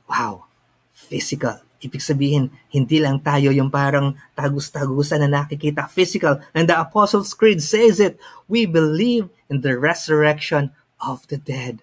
Wow, 0.09 0.47
physical. 0.93 1.61
Ibig 1.81 2.05
sabihin, 2.05 2.53
hindi 2.69 3.01
lang 3.01 3.25
tayo 3.25 3.49
yung 3.49 3.73
parang 3.73 4.13
tagus-tagusan 4.37 5.25
na 5.25 5.41
nakikita 5.41 5.89
physical. 5.89 6.37
And 6.53 6.69
the 6.69 6.77
Apostles' 6.77 7.33
Creed 7.33 7.65
says 7.65 7.97
it, 7.97 8.21
we 8.53 8.69
believe 8.69 9.33
in 9.49 9.65
the 9.65 9.81
resurrection 9.81 10.77
of 11.01 11.25
the 11.33 11.41
dead. 11.41 11.81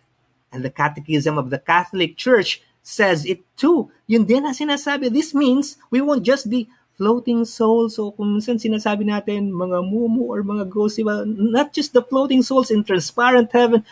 And 0.53 0.61
the 0.61 0.69
Catechism 0.69 1.41
of 1.41 1.49
the 1.49 1.57
Catholic 1.57 2.13
Church 2.13 2.61
says 2.85 3.25
it 3.25 3.43
too. 3.57 3.91
Yun 4.07 4.23
din 4.23 4.47
ang 4.47 4.55
sinasabi. 4.55 5.11
This 5.11 5.35
means 5.35 5.81
we 5.91 5.99
won't 5.99 6.23
just 6.23 6.47
be 6.47 6.69
floating 6.95 7.43
souls. 7.43 7.99
So 7.99 8.15
kung 8.15 8.39
minsan 8.39 8.57
sinasabi 8.57 9.05
natin 9.05 9.51
mga 9.53 9.83
mumu 9.85 10.29
or 10.31 10.41
mga 10.41 10.71
ghosts, 10.71 10.97
diba? 10.97 11.27
not 11.27 11.75
just 11.75 11.91
the 11.91 12.01
floating 12.01 12.41
souls 12.41 12.71
in 12.71 12.87
transparent 12.87 13.51
heaven, 13.51 13.83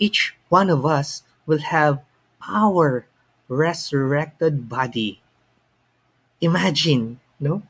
each 0.00 0.34
one 0.48 0.72
of 0.72 0.88
us 0.88 1.22
will 1.44 1.62
have 1.70 2.00
our 2.42 3.04
resurrected 3.46 4.70
body. 4.70 5.19
Imagine, 6.40 7.20
no? 7.38 7.62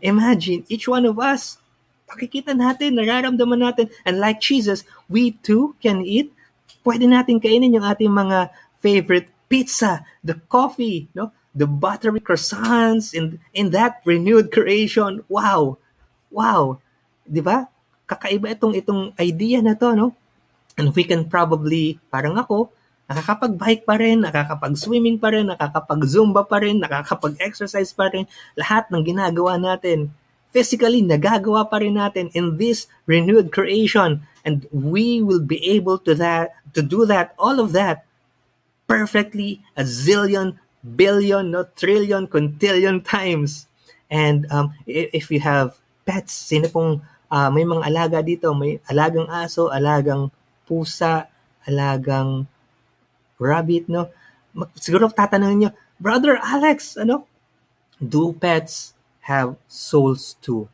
Imagine 0.00 0.64
each 0.66 0.88
one 0.88 1.04
of 1.06 1.20
us, 1.20 1.60
pakikita 2.08 2.56
natin, 2.56 2.98
nararamdaman 2.98 3.60
natin, 3.62 3.86
and 4.02 4.18
like 4.18 4.40
Jesus, 4.40 4.82
we 5.06 5.36
too 5.44 5.76
can 5.78 6.02
eat. 6.02 6.32
Pwede 6.84 7.06
natin 7.06 7.38
kainin 7.38 7.76
yung 7.76 7.86
ating 7.86 8.10
mga 8.10 8.50
favorite 8.80 9.28
pizza, 9.48 10.04
the 10.24 10.36
coffee, 10.48 11.08
no? 11.14 11.32
the 11.54 11.70
buttery 11.70 12.18
croissants 12.18 13.14
in 13.14 13.38
in 13.54 13.70
that 13.70 14.02
renewed 14.02 14.50
creation. 14.50 15.22
Wow. 15.30 15.78
Wow. 16.28 16.82
'Di 17.24 17.40
ba? 17.40 17.70
Kakaiba 18.04 18.52
itong 18.52 18.74
itong 18.74 19.14
idea 19.16 19.62
na 19.62 19.78
to, 19.78 19.94
no? 19.94 20.12
And 20.74 20.90
we 20.90 21.06
can 21.06 21.30
probably 21.30 22.02
parang 22.10 22.34
ako, 22.34 22.74
nakakapag-bike 23.10 23.84
pa 23.84 23.94
rin, 24.00 24.24
nakakapag-swimming 24.24 25.20
pa 25.20 25.32
rin, 25.32 25.48
nakakapag-zumba 25.50 26.48
pa 26.48 26.60
rin, 26.60 26.80
nakakapag-exercise 26.80 27.92
pa 27.92 28.08
rin. 28.08 28.24
Lahat 28.56 28.88
ng 28.88 29.04
ginagawa 29.04 29.60
natin, 29.60 30.12
physically, 30.54 31.04
nagagawa 31.04 31.68
pa 31.68 31.82
rin 31.82 32.00
natin 32.00 32.32
in 32.32 32.56
this 32.56 32.88
renewed 33.04 33.52
creation. 33.52 34.24
And 34.44 34.68
we 34.72 35.24
will 35.24 35.40
be 35.40 35.60
able 35.72 35.98
to 36.04 36.12
that 36.20 36.52
to 36.74 36.82
do 36.82 37.06
that, 37.06 37.32
all 37.38 37.62
of 37.62 37.72
that, 37.72 38.04
perfectly 38.84 39.62
a 39.78 39.86
zillion 39.86 40.58
billion, 40.84 41.50
no 41.50 41.64
trillion, 41.72 42.28
quintillion 42.28 43.00
times. 43.00 43.66
And 44.10 44.44
um, 44.52 44.76
if 44.84 45.32
you 45.32 45.40
have 45.40 45.80
pets, 46.04 46.36
sino 46.36 46.68
pong 46.68 47.00
uh, 47.32 47.48
may 47.48 47.64
mga 47.64 47.88
alaga 47.88 48.18
dito, 48.20 48.52
may 48.52 48.78
alagang 48.92 49.26
aso, 49.32 49.72
alagang 49.72 50.28
pusa, 50.68 51.32
alagang 51.64 52.44
rabbit, 53.38 53.88
no? 53.88 54.10
Mag, 54.54 54.70
Siguro 54.78 55.10
tatanungin 55.10 55.58
nyo, 55.58 55.70
Brother 55.98 56.38
Alex, 56.42 56.98
ano? 56.98 57.26
Do 57.98 58.34
pets 58.34 58.94
have 59.26 59.56
souls 59.70 60.36
too? 60.42 60.68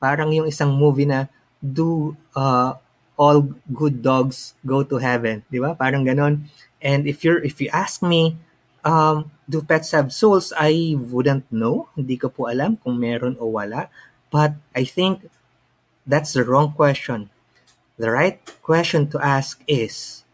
Parang 0.00 0.32
yung 0.32 0.48
isang 0.48 0.72
movie 0.72 1.06
na, 1.06 1.28
do 1.60 2.16
uh, 2.32 2.74
all 3.20 3.44
good 3.68 4.00
dogs 4.00 4.56
go 4.64 4.80
to 4.80 4.96
heaven? 4.96 5.44
Di 5.52 5.60
ba? 5.60 5.76
Parang 5.76 6.06
ganon. 6.06 6.48
And 6.80 7.04
if 7.04 7.20
you're 7.20 7.44
if 7.44 7.60
you 7.60 7.68
ask 7.68 8.00
me, 8.00 8.40
um, 8.80 9.28
do 9.44 9.60
pets 9.60 9.92
have 9.92 10.08
souls? 10.16 10.56
I 10.56 10.96
wouldn't 10.96 11.44
know. 11.52 11.92
Hindi 11.92 12.16
ko 12.16 12.32
po 12.32 12.48
alam 12.48 12.80
kung 12.80 12.96
meron 12.96 13.36
o 13.36 13.52
wala. 13.52 13.92
But 14.32 14.56
I 14.72 14.88
think 14.88 15.28
that's 16.06 16.32
the 16.32 16.46
wrong 16.46 16.72
question. 16.72 17.28
The 18.00 18.08
right 18.08 18.40
question 18.64 19.12
to 19.12 19.20
ask 19.20 19.60
is, 19.68 20.24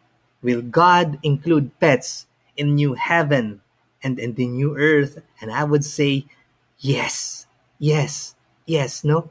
will 0.46 0.62
God 0.62 1.18
include 1.26 1.74
pets 1.82 2.30
in 2.54 2.78
new 2.78 2.94
heaven 2.94 3.60
and 3.98 4.14
in 4.22 4.38
the 4.38 4.46
new 4.46 4.78
earth? 4.78 5.18
And 5.42 5.50
I 5.50 5.66
would 5.66 5.82
say, 5.82 6.30
yes, 6.78 7.50
yes, 7.82 8.38
yes, 8.62 9.02
no? 9.02 9.28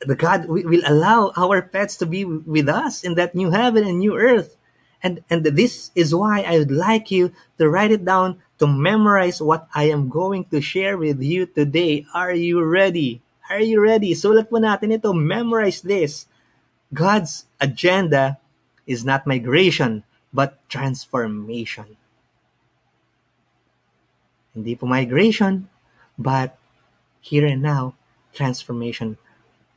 The 0.00 0.16
God 0.16 0.48
will 0.48 0.80
allow 0.88 1.36
our 1.36 1.60
pets 1.60 2.00
to 2.00 2.08
be 2.08 2.24
with 2.24 2.72
us 2.72 3.04
in 3.04 3.20
that 3.20 3.36
new 3.36 3.52
heaven 3.52 3.84
and 3.84 4.00
new 4.00 4.16
earth. 4.16 4.56
And, 5.04 5.20
and 5.28 5.44
this 5.44 5.92
is 5.94 6.14
why 6.16 6.40
I 6.40 6.56
would 6.56 6.72
like 6.72 7.12
you 7.12 7.36
to 7.58 7.68
write 7.68 7.92
it 7.92 8.08
down 8.08 8.40
to 8.60 8.66
memorize 8.66 9.44
what 9.44 9.68
I 9.74 9.92
am 9.92 10.08
going 10.08 10.48
to 10.56 10.64
share 10.64 10.96
with 10.96 11.20
you 11.20 11.44
today. 11.44 12.06
Are 12.16 12.32
you 12.32 12.64
ready? 12.64 13.20
Are 13.52 13.60
you 13.60 13.84
ready? 13.84 14.16
Sulat 14.16 14.48
mo 14.48 14.56
natin 14.56 14.96
ito. 14.96 15.12
Memorize 15.12 15.84
this. 15.84 16.24
God's 16.96 17.44
agenda 17.60 18.40
is 18.88 19.04
not 19.04 19.28
migration, 19.28 20.04
but 20.32 20.58
transformation. 20.70 21.98
Hindi 24.54 24.74
po 24.74 24.86
migration, 24.86 25.70
but 26.18 26.58
here 27.22 27.46
and 27.46 27.62
now, 27.62 27.94
transformation. 28.34 29.18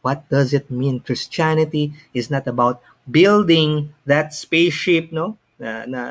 What 0.01 0.27
does 0.27 0.51
it 0.51 0.67
mean? 0.67 0.99
Christianity 0.99 1.93
is 2.13 2.27
not 2.27 2.47
about 2.49 2.81
building 3.07 3.93
that 4.05 4.33
spaceship, 4.33 5.13
no? 5.13 5.37
Na, 5.61 5.85
na 5.85 6.01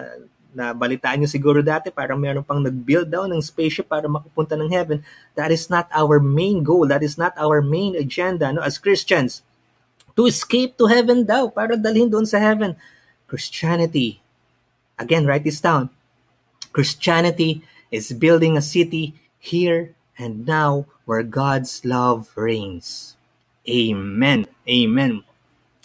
na 0.53 0.77
balitaan 0.77 1.25
nyo 1.25 1.29
siguro 1.29 1.65
dati, 1.65 1.89
parang 1.89 2.21
meron 2.21 2.45
pang 2.45 2.61
nag-build 2.61 3.09
daw 3.09 3.25
ng 3.25 3.41
spaceship 3.41 3.89
para 3.89 4.05
makapunta 4.05 4.53
ng 4.55 4.69
heaven. 4.69 5.01
That 5.33 5.49
is 5.49 5.73
not 5.73 5.89
our 5.91 6.21
main 6.21 6.61
goal. 6.61 6.85
That 6.87 7.01
is 7.01 7.17
not 7.17 7.33
our 7.41 7.65
main 7.65 7.97
agenda 7.97 8.53
no, 8.53 8.61
as 8.61 8.77
Christians. 8.77 9.41
To 10.13 10.29
escape 10.29 10.77
to 10.77 10.93
heaven 10.93 11.25
daw, 11.25 11.49
para 11.49 11.75
dalhin 11.75 12.13
doon 12.13 12.29
sa 12.29 12.37
heaven. 12.37 12.77
Christianity, 13.25 14.21
again, 15.03 15.27
write 15.27 15.45
this 15.45 15.61
down. 15.61 15.91
Christianity 16.73 17.63
is 17.91 18.13
building 18.13 18.57
a 18.57 18.63
city 18.63 19.15
here 19.39 19.95
and 20.19 20.47
now 20.47 20.87
where 21.05 21.23
God's 21.23 21.85
love 21.85 22.33
reigns. 22.37 23.17
Amen. 23.69 24.47
Amen. 24.69 25.25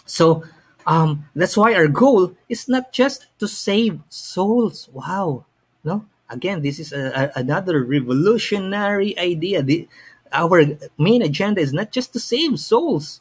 So, 0.06 0.44
um, 0.86 1.28
that's 1.36 1.56
why 1.56 1.74
our 1.74 1.86
goal 1.86 2.32
is 2.48 2.68
not 2.68 2.92
just 2.92 3.26
to 3.38 3.46
save 3.46 4.00
souls. 4.08 4.88
Wow, 4.92 5.44
no. 5.84 6.06
Again, 6.30 6.62
this 6.62 6.78
is 6.78 6.92
a, 6.92 7.32
a, 7.36 7.40
another 7.40 7.84
revolutionary 7.84 9.18
idea. 9.18 9.62
The, 9.62 9.88
our 10.32 10.64
main 10.96 11.22
agenda 11.22 11.60
is 11.60 11.72
not 11.72 11.92
just 11.92 12.12
to 12.14 12.20
save 12.20 12.58
souls. 12.58 13.20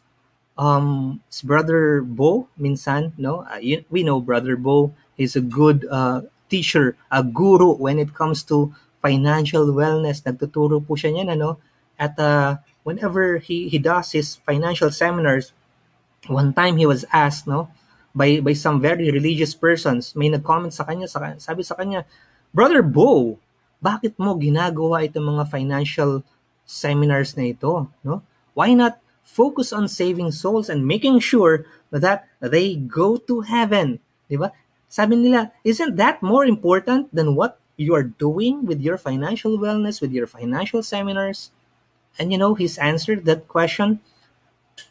Um, 0.57 1.21
brother 1.43 2.01
Bo, 2.01 2.47
minsan, 2.59 3.13
no, 3.17 3.45
uh, 3.45 3.57
you, 3.57 3.85
we 3.89 4.01
know 4.01 4.19
brother 4.19 4.55
Bo 4.55 4.93
is 5.17 5.35
a 5.35 5.41
good 5.41 5.85
uh, 5.89 6.21
teacher, 6.49 6.95
a 7.11 7.23
guru 7.23 7.73
when 7.75 7.99
it 7.99 8.13
comes 8.13 8.43
to 8.45 8.73
financial 9.01 9.65
wellness. 9.73 10.23
Nagtuturo 10.23 10.81
po 10.81 10.95
siya 10.95 11.13
niyan, 11.13 11.37
ano, 11.37 11.57
at 11.97 12.17
uh, 12.21 12.57
whenever 12.85 13.37
he, 13.37 13.67
he 13.67 13.77
does 13.77 14.13
his 14.13 14.37
financial 14.45 14.89
seminars, 14.89 15.51
one 16.25 16.53
time 16.53 16.77
he 16.77 16.85
was 16.85 17.05
asked 17.13 17.47
no 17.47 17.69
by 18.17 18.41
by 18.41 18.53
some 18.57 18.81
very 18.81 19.13
religious 19.13 19.53
persons 19.53 20.17
may 20.17 20.27
nag-comment 20.33 20.73
sa 20.73 20.83
kanya 20.83 21.05
sa, 21.05 21.21
sabi 21.37 21.61
sa 21.61 21.77
kanya 21.77 22.03
brother 22.49 22.81
Bo 22.81 23.37
bakit 23.77 24.17
mo 24.17 24.33
ginagawa 24.33 25.05
itong 25.05 25.37
mga 25.37 25.45
financial 25.45 26.25
seminars 26.65 27.37
na 27.37 27.53
ito 27.53 27.87
no? 28.01 28.25
Why 28.57 28.73
not 28.73 28.97
focus 29.21 29.69
on 29.69 29.85
saving 29.85 30.33
souls 30.33 30.65
and 30.65 30.81
making 30.81 31.21
sure 31.21 31.69
that 31.93 32.25
they 32.41 32.73
go 32.73 33.21
to 33.29 33.45
heaven? 33.45 34.01
Di 34.25 34.33
ba 34.33 34.49
sabi 34.87 35.15
nila 35.15 35.51
isn't 35.63 35.95
that 35.95 36.23
more 36.23 36.45
important 36.45 37.11
than 37.13 37.35
what 37.35 37.59
you 37.77 37.93
are 37.93 38.03
doing 38.03 38.65
with 38.65 38.81
your 38.81 38.97
financial 38.97 39.59
wellness 39.59 40.01
with 40.01 40.11
your 40.11 40.25
financial 40.25 40.81
seminars 40.81 41.51
and 42.17 42.31
you 42.31 42.37
know 42.37 42.55
he's 42.55 42.77
answered 42.77 43.25
that 43.25 43.47
question 43.47 43.99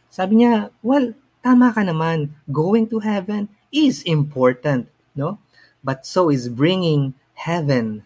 sabi 0.09 0.41
niya 0.41 0.71
well 0.83 1.13
tama 1.47 1.71
ka 1.71 1.87
naman, 1.87 2.35
going 2.51 2.91
to 2.91 2.99
heaven 2.99 3.47
is 3.71 4.03
important, 4.03 4.91
no? 5.15 5.39
But 5.87 6.03
so 6.03 6.27
is 6.27 6.51
bringing 6.51 7.15
heaven 7.39 8.03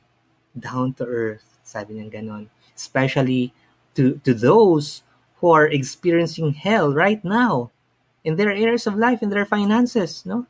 down 0.53 0.93
to 1.01 1.09
earth. 1.09 1.57
Sabi 1.65 1.97
niya 1.97 2.13
ganon. 2.13 2.53
Especially 2.77 3.57
to, 3.97 4.21
to 4.29 4.37
those 4.37 5.01
who 5.41 5.49
are 5.49 5.65
experiencing 5.65 6.53
hell 6.53 6.93
right 6.93 7.25
now 7.25 7.73
in 8.21 8.37
their 8.37 8.53
areas 8.53 8.85
of 8.85 9.01
life, 9.01 9.25
in 9.25 9.33
their 9.33 9.49
finances, 9.49 10.29
no? 10.29 10.45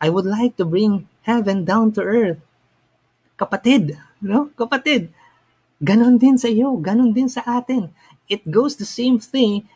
I 0.00 0.10
would 0.10 0.26
like 0.26 0.56
to 0.56 0.64
bring 0.64 1.08
heaven 1.22 1.64
down 1.64 1.92
to 1.96 2.02
earth. 2.02 2.40
Kapatid, 3.38 3.98
no? 4.22 4.50
Kapatid, 4.54 5.10
ganon 5.82 6.18
din 6.18 6.38
sa 6.38 6.46
iyo, 6.46 6.76
ganon 6.78 7.14
din 7.14 7.28
sa 7.28 7.42
atin. 7.46 7.90
It 8.30 8.46
goes 8.48 8.76
the 8.76 8.88
same 8.88 9.18
thing 9.18 9.68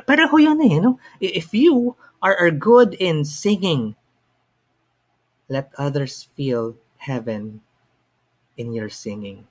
pareho 0.00 0.40
yan 0.40 0.60
eh, 0.64 0.80
no? 0.80 0.96
If 1.20 1.52
you 1.52 1.96
are, 2.24 2.36
are 2.40 2.50
good 2.50 2.96
in 2.96 3.24
singing, 3.28 3.94
let 5.48 5.68
others 5.76 6.32
feel 6.32 6.80
heaven 7.04 7.60
in 8.56 8.72
your 8.72 8.88
singing. 8.88 9.44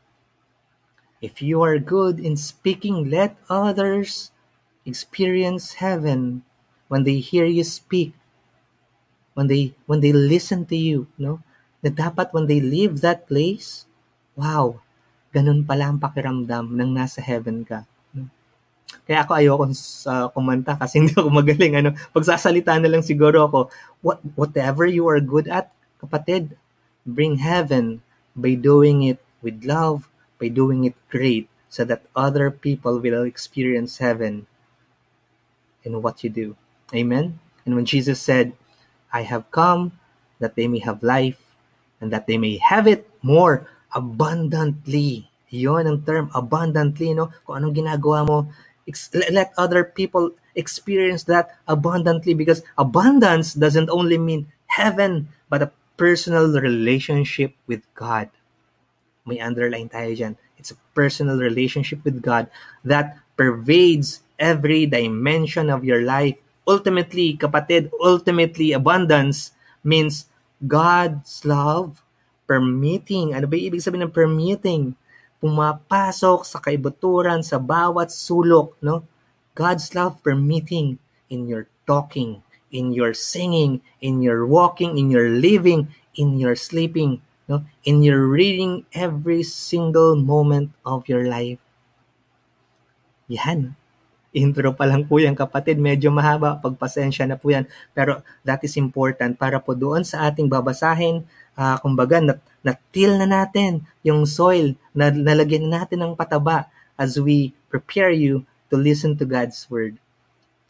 If 1.21 1.41
you 1.41 1.61
are 1.61 1.77
good 1.77 2.17
in 2.17 2.33
speaking, 2.33 3.09
let 3.13 3.37
others 3.45 4.33
experience 4.85 5.77
heaven 5.77 6.41
when 6.89 7.05
they 7.05 7.21
hear 7.21 7.45
you 7.45 7.63
speak, 7.63 8.17
when 9.41 9.49
they 9.49 9.73
when 9.89 10.05
they 10.05 10.13
listen 10.13 10.69
to 10.69 10.77
you, 10.77 11.09
no? 11.17 11.41
Na 11.81 11.89
dapat 11.89 12.29
when 12.29 12.45
they 12.45 12.61
leave 12.61 13.01
that 13.01 13.25
place, 13.25 13.89
wow, 14.37 14.77
ganun 15.33 15.65
pala 15.65 15.89
ang 15.89 15.97
pakiramdam 15.97 16.69
ng 16.77 16.93
nasa 16.93 17.25
heaven 17.25 17.65
ka. 17.65 17.89
Kaya 19.09 19.25
ako 19.25 19.31
ayoko 19.33 19.65
sa 19.73 20.29
kumanta 20.29 20.77
kasi 20.77 20.93
hindi 21.01 21.17
ako 21.17 21.33
magaling. 21.33 21.73
Ano, 21.73 21.97
pagsasalita 22.13 22.77
na 22.77 22.85
lang 22.85 23.01
siguro 23.01 23.49
ako, 23.49 23.59
what, 24.05 24.21
whatever 24.37 24.85
you 24.85 25.09
are 25.09 25.17
good 25.17 25.49
at, 25.49 25.73
kapatid, 25.97 26.53
bring 27.01 27.41
heaven 27.41 28.05
by 28.37 28.53
doing 28.53 29.01
it 29.01 29.17
with 29.41 29.65
love, 29.65 30.05
by 30.37 30.53
doing 30.53 30.85
it 30.85 30.93
great 31.09 31.49
so 31.65 31.81
that 31.81 32.05
other 32.13 32.53
people 32.53 33.01
will 33.01 33.25
experience 33.25 33.97
heaven 33.97 34.45
in 35.81 35.97
what 36.03 36.21
you 36.21 36.29
do. 36.29 36.53
Amen? 36.93 37.41
And 37.65 37.73
when 37.73 37.87
Jesus 37.89 38.21
said, 38.21 38.53
I 39.13 39.23
have 39.23 39.51
come 39.51 39.93
that 40.39 40.55
they 40.55 40.67
may 40.67 40.79
have 40.79 41.03
life 41.03 41.39
and 42.01 42.11
that 42.11 42.27
they 42.27 42.37
may 42.37 42.57
have 42.57 42.87
it 42.87 43.07
more 43.21 43.67
abundantly. 43.95 45.29
Yon 45.51 45.87
ang 45.87 46.01
term, 46.03 46.31
abundantly, 46.33 47.13
no? 47.13 47.29
Kung 47.45 47.61
anong 47.61 47.75
ginagawa 47.77 48.25
mo, 48.27 48.47
let 49.31 49.53
other 49.57 49.83
people 49.83 50.31
experience 50.55 51.23
that 51.27 51.55
abundantly 51.67 52.33
because 52.33 52.63
abundance 52.77 53.53
doesn't 53.53 53.89
only 53.91 54.17
mean 54.17 54.47
heaven, 54.67 55.29
but 55.49 55.61
a 55.61 55.71
personal 55.97 56.49
relationship 56.59 57.55
with 57.67 57.83
God. 57.95 58.31
May 59.25 59.39
underline 59.39 59.89
tayo 59.89 60.11
dyan. 60.17 60.33
It's 60.57 60.73
a 60.73 60.79
personal 60.97 61.37
relationship 61.37 62.01
with 62.03 62.21
God 62.25 62.49
that 62.85 63.17
pervades 63.37 64.21
every 64.41 64.85
dimension 64.89 65.69
of 65.69 65.85
your 65.85 66.01
life. 66.01 66.37
Ultimately, 66.67 67.35
kapatid, 67.37 67.89
ultimately, 67.97 68.71
abundance 68.71 69.51
means 69.81 70.29
God's 70.61 71.41
love 71.41 72.05
permitting. 72.45 73.33
Ano 73.33 73.49
ba 73.49 73.57
ibig 73.57 73.81
sabihin 73.81 74.05
ng 74.09 74.13
permitting? 74.13 74.93
Pumapasok 75.41 76.45
sa 76.45 76.61
kaibuturan 76.61 77.41
sa 77.41 77.57
bawat 77.57 78.13
sulok, 78.13 78.77
no? 78.85 79.01
God's 79.57 79.89
love 79.97 80.21
permitting 80.21 81.01
in 81.33 81.49
your 81.49 81.65
talking, 81.89 82.45
in 82.69 82.93
your 82.93 83.17
singing, 83.17 83.81
in 84.05 84.21
your 84.21 84.45
walking, 84.45 85.01
in 85.01 85.09
your 85.09 85.33
living, 85.33 85.89
in 86.13 86.37
your 86.37 86.53
sleeping, 86.53 87.25
no? 87.49 87.65
In 87.89 88.05
your 88.05 88.29
reading 88.29 88.85
every 88.93 89.41
single 89.41 90.13
moment 90.13 90.77
of 90.85 91.09
your 91.09 91.25
life. 91.25 91.57
Yan. 93.25 93.80
Intro 94.31 94.71
pa 94.71 94.87
lang 94.87 95.03
po 95.03 95.19
yan 95.19 95.35
kapatid, 95.35 95.75
medyo 95.75 96.07
mahaba, 96.07 96.55
pagpasensya 96.55 97.27
na 97.27 97.35
po 97.35 97.51
yan. 97.51 97.67
Pero 97.91 98.23
that 98.47 98.63
is 98.63 98.79
important 98.79 99.35
para 99.35 99.59
po 99.59 99.75
doon 99.75 100.07
sa 100.07 100.31
ating 100.31 100.47
babasahin, 100.47 101.27
uh, 101.59 101.75
kumbaga 101.83 102.23
nat, 102.23 102.39
natil 102.63 103.19
na 103.19 103.27
natin 103.27 103.83
yung 104.07 104.23
soil, 104.23 104.79
na, 104.95 105.11
nalagyan 105.11 105.67
na 105.67 105.83
natin 105.83 105.99
ng 105.99 106.13
pataba 106.15 106.71
as 106.95 107.19
we 107.19 107.51
prepare 107.67 108.11
you 108.15 108.47
to 108.71 108.79
listen 108.79 109.19
to 109.19 109.27
God's 109.27 109.67
Word. 109.67 109.99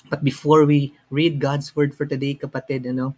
But 0.10 0.26
before 0.26 0.66
we 0.66 0.98
read 1.14 1.38
God's 1.38 1.78
Word 1.78 1.94
for 1.94 2.10
today, 2.10 2.34
kapatid, 2.34 2.90
ano, 2.90 3.14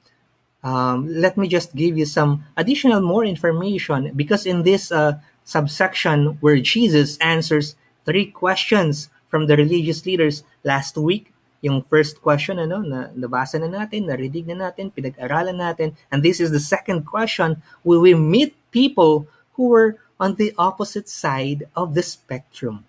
um, 0.60 1.08
let 1.08 1.40
me 1.40 1.48
just 1.48 1.72
give 1.72 1.96
you 1.96 2.04
some 2.04 2.44
additional 2.60 3.00
more 3.00 3.24
information 3.24 4.12
because 4.12 4.44
in 4.44 4.68
this 4.68 4.92
uh, 4.92 5.24
subsection 5.48 6.36
where 6.44 6.60
Jesus 6.60 7.16
answers 7.24 7.76
three 8.04 8.28
questions 8.28 9.08
from 9.34 9.50
the 9.50 9.58
religious 9.58 10.06
leaders 10.06 10.46
last 10.62 10.94
week. 10.94 11.34
Yung 11.66 11.82
first 11.82 12.22
question, 12.22 12.62
ano, 12.62 12.86
na 12.86 13.10
nabasa 13.18 13.58
na 13.58 13.66
natin, 13.66 14.06
narinig 14.06 14.46
na 14.46 14.70
natin, 14.70 14.94
pinag-aralan 14.94 15.58
natin. 15.58 15.98
And 16.14 16.22
this 16.22 16.38
is 16.38 16.54
the 16.54 16.62
second 16.62 17.10
question. 17.10 17.66
Will 17.82 18.06
we 18.06 18.14
meet 18.14 18.54
people 18.70 19.26
who 19.58 19.74
were 19.74 19.98
on 20.22 20.38
the 20.38 20.54
opposite 20.62 21.10
side 21.10 21.66
of 21.74 21.98
the 21.98 22.06
spectrum? 22.06 22.86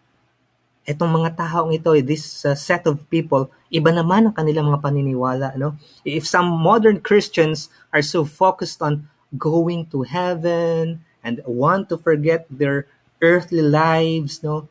Etong 0.84 1.16
mga 1.16 1.40
taong 1.40 1.72
ito, 1.72 1.96
this 2.04 2.44
uh, 2.44 2.52
set 2.52 2.84
of 2.84 3.00
people, 3.08 3.48
iba 3.72 3.88
naman 3.88 4.28
ang 4.28 4.36
kanilang 4.36 4.68
mga 4.68 4.84
paniniwala. 4.84 5.56
No? 5.56 5.80
If 6.04 6.28
some 6.28 6.52
modern 6.52 7.00
Christians 7.00 7.72
are 7.88 8.04
so 8.04 8.28
focused 8.28 8.84
on 8.84 9.08
going 9.32 9.88
to 9.88 10.04
heaven 10.04 11.00
and 11.24 11.40
want 11.48 11.88
to 11.88 11.96
forget 11.96 12.44
their 12.52 12.84
earthly 13.24 13.64
lives, 13.64 14.44
no? 14.44 14.68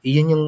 Yun 0.00 0.32
yung 0.32 0.46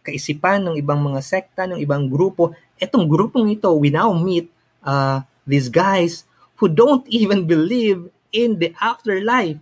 kaisipan 0.00 0.64
ng 0.64 0.76
ibang 0.80 1.00
mga 1.00 1.20
sekta, 1.20 1.68
ng 1.68 1.80
ibang 1.80 2.08
grupo. 2.08 2.56
Etong 2.80 3.06
grupong 3.06 3.52
ito, 3.52 3.68
we 3.76 3.92
now 3.92 4.10
meet 4.16 4.48
uh, 4.84 5.20
these 5.44 5.68
guys 5.68 6.24
who 6.60 6.68
don't 6.68 7.04
even 7.12 7.44
believe 7.44 8.08
in 8.30 8.58
the 8.58 8.72
afterlife 8.78 9.58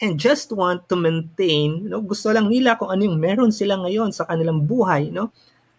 and 0.00 0.16
just 0.16 0.48
want 0.52 0.88
to 0.88 0.96
maintain, 0.96 1.84
no, 1.88 2.00
gusto 2.00 2.32
lang 2.32 2.48
nila 2.48 2.76
kung 2.80 2.88
ano 2.88 3.04
yung 3.04 3.20
meron 3.20 3.52
sila 3.52 3.76
ngayon 3.76 4.10
sa 4.16 4.24
kanilang 4.24 4.64
buhay, 4.64 5.12
no? 5.12 5.28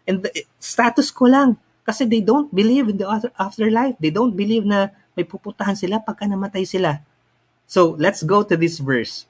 And 0.06 0.22
the, 0.22 0.46
status 0.62 1.10
ko 1.10 1.26
lang 1.26 1.58
kasi 1.82 2.06
they 2.06 2.22
don't 2.22 2.54
believe 2.54 2.90
in 2.94 3.02
the 3.02 3.10
afterlife. 3.38 3.98
They 3.98 4.14
don't 4.14 4.38
believe 4.38 4.62
na 4.62 4.94
may 5.18 5.26
pupuntahan 5.26 5.74
sila 5.74 5.98
pagka 5.98 6.30
namatay 6.30 6.70
sila. 6.70 7.02
So, 7.66 7.98
let's 7.98 8.22
go 8.22 8.46
to 8.46 8.54
this 8.54 8.78
verse. 8.78 9.26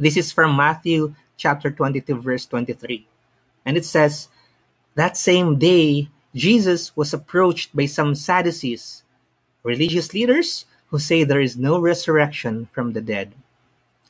This 0.00 0.16
is 0.16 0.32
from 0.32 0.56
Matthew 0.56 1.12
chapter 1.36 1.68
22 1.68 2.16
verse 2.16 2.48
23. 2.48 3.11
And 3.64 3.76
it 3.76 3.84
says, 3.84 4.28
That 4.94 5.16
same 5.16 5.58
day, 5.58 6.08
Jesus 6.34 6.96
was 6.96 7.12
approached 7.12 7.74
by 7.76 7.86
some 7.86 8.14
Sadducees, 8.14 9.02
religious 9.62 10.12
leaders 10.14 10.64
who 10.88 10.98
say 10.98 11.24
there 11.24 11.40
is 11.40 11.56
no 11.56 11.78
resurrection 11.78 12.68
from 12.72 12.92
the 12.92 13.00
dead. 13.00 13.32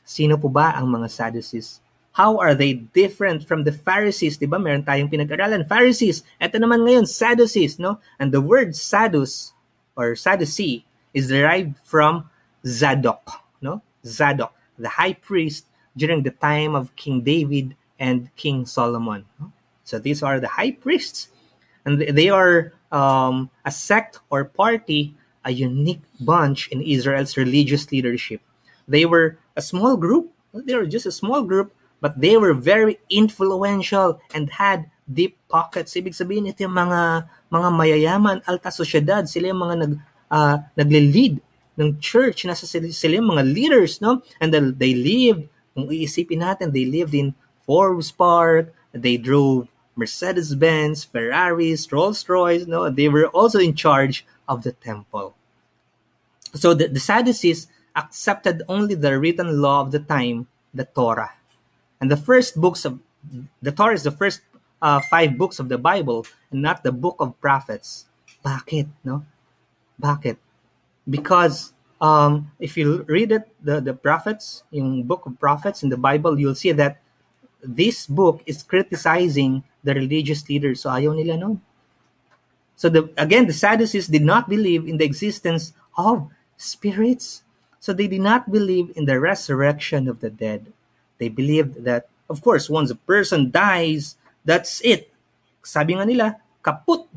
Sino 0.03 0.35
po 0.35 0.49
ba 0.49 0.75
ang 0.75 0.87
mga 0.87 1.09
Sadducees? 1.09 1.79
How 2.13 2.37
are 2.37 2.53
they 2.53 2.73
different 2.93 3.47
from 3.47 3.63
the 3.65 3.73
Pharisees? 3.73 4.37
Diba 4.37 4.61
meron 4.61 4.85
tayong 4.85 5.09
pinag-aralan, 5.09 5.65
Pharisees. 5.65 6.21
Ito 6.37 6.61
naman 6.61 6.85
ngayon, 6.85 7.09
Sadducees, 7.09 7.81
no? 7.81 7.97
And 8.21 8.29
the 8.29 8.43
word 8.43 8.77
Saddus 8.77 9.57
or 9.97 10.13
Sadducee 10.13 10.85
is 11.09 11.33
derived 11.33 11.73
from 11.81 12.29
Zadok, 12.61 13.41
no? 13.65 13.81
Zadok, 14.05 14.53
the 14.77 14.93
high 14.93 15.17
priest 15.17 15.65
during 15.97 16.21
the 16.21 16.35
time 16.37 16.77
of 16.77 16.93
King 16.93 17.25
David 17.25 17.73
and 17.99 18.33
King 18.35 18.65
Solomon. 18.65 19.25
So 19.83 19.99
these 19.99 20.23
are 20.23 20.39
the 20.39 20.59
high 20.59 20.71
priests, 20.71 21.27
and 21.85 21.99
they 21.99 22.29
are 22.29 22.71
um, 22.91 23.49
a 23.65 23.71
sect 23.71 24.19
or 24.29 24.45
party, 24.45 25.15
a 25.43 25.51
unique 25.51 26.01
bunch 26.19 26.69
in 26.69 26.81
Israel's 26.81 27.35
religious 27.35 27.91
leadership. 27.91 28.39
They 28.87 29.05
were 29.05 29.37
a 29.55 29.61
small 29.61 29.97
group. 29.97 30.31
They 30.53 30.75
were 30.75 30.87
just 30.87 31.05
a 31.05 31.11
small 31.11 31.43
group, 31.43 31.73
but 31.99 32.19
they 32.19 32.37
were 32.37 32.53
very 32.53 32.99
influential 33.09 34.21
and 34.33 34.49
had 34.49 34.87
deep 35.09 35.35
pockets. 35.49 35.91
Ibig 35.97 36.15
sabihin, 36.15 36.47
ito 36.47 36.63
yung 36.63 36.77
mga, 36.77 37.27
mga 37.51 37.69
mayayaman, 37.73 38.37
alta 38.47 38.71
sosyedad. 38.71 39.27
Sila 39.27 39.51
yung 39.51 39.61
mga 39.61 39.75
nag, 39.83 39.93
uh, 40.31 40.57
nagle-lead 40.79 41.41
ng 41.75 41.99
church. 41.99 42.45
Nasa 42.47 42.63
sila, 42.63 42.87
sila 42.93 43.19
yung 43.19 43.33
mga 43.33 43.43
leaders, 43.43 43.99
no? 43.99 44.21
And 44.39 44.53
they 44.79 44.95
lived, 44.95 45.49
kung 45.73 45.89
iisipin 45.89 46.45
natin, 46.45 46.71
they 46.71 46.85
lived 46.85 47.17
in 47.17 47.35
Forbes 47.65 48.11
Park. 48.11 48.73
They 48.91 49.17
drove 49.17 49.67
Mercedes 49.95 50.55
Benz, 50.55 51.03
Ferraris, 51.03 51.91
Rolls 51.91 52.27
Royce. 52.27 52.65
No, 52.67 52.89
they 52.89 53.09
were 53.09 53.27
also 53.27 53.59
in 53.59 53.75
charge 53.75 54.25
of 54.47 54.63
the 54.63 54.73
temple. 54.73 55.35
So 56.53 56.73
the, 56.73 56.87
the 56.87 56.99
Sadducees 56.99 57.67
accepted 57.95 58.61
only 58.67 58.95
the 58.95 59.19
written 59.19 59.61
law 59.61 59.81
of 59.81 59.91
the 59.91 59.99
time, 59.99 60.47
the 60.73 60.85
Torah. 60.85 61.33
And 62.01 62.11
the 62.11 62.17
first 62.17 62.59
books 62.59 62.85
of 62.85 62.99
the 63.61 63.71
Torah 63.71 63.93
is 63.93 64.03
the 64.03 64.11
first 64.11 64.41
uh, 64.81 64.99
five 65.09 65.37
books 65.37 65.59
of 65.59 65.69
the 65.69 65.77
Bible 65.77 66.25
and 66.51 66.61
not 66.61 66.83
the 66.83 66.91
book 66.91 67.15
of 67.19 67.39
prophets. 67.39 68.05
Bakit, 68.43 68.89
no? 69.03 69.25
Bakit? 70.01 70.37
Because 71.09 71.73
um, 72.01 72.51
if 72.59 72.75
you 72.75 73.03
read 73.07 73.31
it, 73.31 73.47
the, 73.63 73.79
the 73.79 73.93
prophets, 73.93 74.63
in 74.71 74.97
the 74.97 75.03
book 75.03 75.25
of 75.25 75.39
prophets 75.39 75.83
in 75.83 75.89
the 75.89 75.97
Bible, 75.97 76.37
you'll 76.37 76.55
see 76.55 76.73
that 76.73 76.99
this 77.63 78.05
book 78.05 78.43
is 78.45 78.61
criticizing 78.61 79.63
the 79.83 79.95
religious 79.95 80.43
leaders. 80.51 80.83
So 80.83 80.91
ayaw 80.91 81.15
nila 81.15 81.39
nun. 81.39 81.63
So 82.75 82.91
the, 82.91 83.07
again, 83.15 83.47
the 83.47 83.55
Sadducees 83.55 84.07
did 84.07 84.23
not 84.23 84.51
believe 84.51 84.87
in 84.87 84.99
the 84.99 85.07
existence 85.07 85.71
of 85.97 86.27
spirits. 86.57 87.43
So 87.79 87.93
they 87.93 88.07
did 88.07 88.21
not 88.21 88.51
believe 88.51 88.91
in 88.95 89.05
the 89.05 89.19
resurrection 89.19 90.07
of 90.07 90.19
the 90.19 90.29
dead. 90.29 90.71
They 91.19 91.29
believed 91.29 91.83
that, 91.83 92.07
of 92.29 92.43
course, 92.43 92.69
once 92.69 92.91
a 92.91 92.99
person 92.99 93.51
dies, 93.51 94.15
that's 94.43 94.83
it. 94.83 95.11
Sabi 95.63 95.95
nga 95.95 96.03
nila, 96.03 96.35
kaput, 96.59 97.07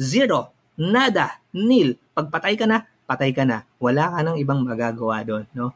zero, 0.00 0.50
nada, 0.74 1.38
nil. 1.54 1.94
Pagpatay 2.16 2.58
ka 2.58 2.66
na, 2.66 2.82
patay 3.06 3.30
ka 3.30 3.46
na. 3.46 3.62
Wala 3.78 4.10
ka 4.10 4.18
nang 4.26 4.38
ibang 4.38 4.62
magagawa 4.66 5.22
doon. 5.22 5.46
No? 5.54 5.70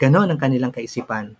Ganon 0.00 0.32
ang 0.32 0.40
kanilang 0.40 0.72
kaisipan. 0.72 1.36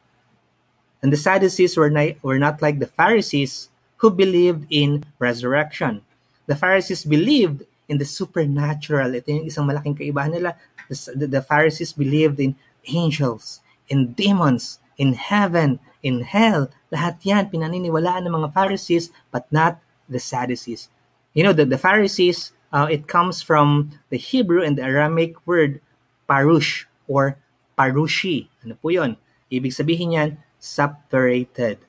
And 1.02 1.12
the 1.12 1.18
Sadducees 1.18 1.76
were 1.76 1.90
not, 1.90 2.22
were 2.22 2.38
not 2.38 2.62
like 2.62 2.78
the 2.78 2.86
Pharisees 2.86 3.68
who 3.98 4.10
believed 4.10 4.66
in 4.70 5.04
resurrection. 5.18 6.02
The 6.46 6.56
Pharisees 6.56 7.04
believed 7.04 7.66
in 7.88 7.98
the 7.98 8.06
supernatural. 8.06 9.14
Ito 9.14 9.30
yung 9.30 9.46
isang 9.50 9.66
malaking 9.66 9.98
kaibahan 9.98 10.32
nila. 10.34 10.54
The, 10.88 11.26
the 11.26 11.42
Pharisees 11.42 11.92
believed 11.92 12.38
in 12.38 12.54
angels, 12.86 13.60
in 13.88 14.14
demons, 14.14 14.78
in 14.98 15.14
heaven, 15.14 15.78
in 16.02 16.22
hell. 16.22 16.70
Lahat 16.90 17.18
yan 17.22 17.50
pinaniniwalaan 17.50 18.26
ng 18.26 18.34
mga 18.42 18.54
Pharisees 18.54 19.10
but 19.30 19.46
not 19.50 19.78
the 20.10 20.18
Sadducees. 20.18 20.90
You 21.34 21.42
know, 21.42 21.54
the, 21.54 21.64
the 21.64 21.78
Pharisees, 21.78 22.52
uh, 22.72 22.86
it 22.90 23.06
comes 23.08 23.40
from 23.42 23.98
the 24.10 24.18
Hebrew 24.18 24.62
and 24.62 24.76
the 24.76 24.82
Aramaic 24.82 25.34
word 25.46 25.80
parush 26.28 26.86
or 27.08 27.38
parushi. 27.78 28.48
Ano 28.62 28.76
po 28.78 28.90
yun? 28.90 29.16
Ibig 29.50 29.72
sabihin 29.72 30.14
yan, 30.16 30.30
separated. 30.62 31.82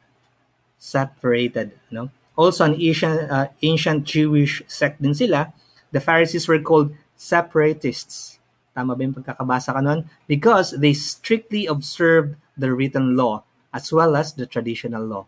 separated. 0.84 1.72
No? 1.88 2.12
Also, 2.36 2.68
an 2.68 2.76
ancient, 2.76 3.32
uh, 3.32 3.48
ancient 3.64 4.04
Jewish 4.04 4.60
sect 4.68 5.00
din 5.00 5.16
sila. 5.16 5.56
The 5.96 6.04
Pharisees 6.04 6.44
were 6.52 6.60
called 6.60 6.92
separatists. 7.16 8.42
Tama 8.76 8.98
ba 8.98 9.02
yung 9.06 9.16
pagkakabasa 9.16 9.72
ka 9.72 9.80
nun? 9.80 10.10
Because 10.28 10.76
they 10.76 10.92
strictly 10.92 11.70
observed 11.70 12.36
the 12.60 12.74
written 12.74 13.16
law 13.16 13.48
as 13.72 13.94
well 13.94 14.18
as 14.18 14.36
the 14.36 14.44
traditional 14.44 15.06
law. 15.06 15.24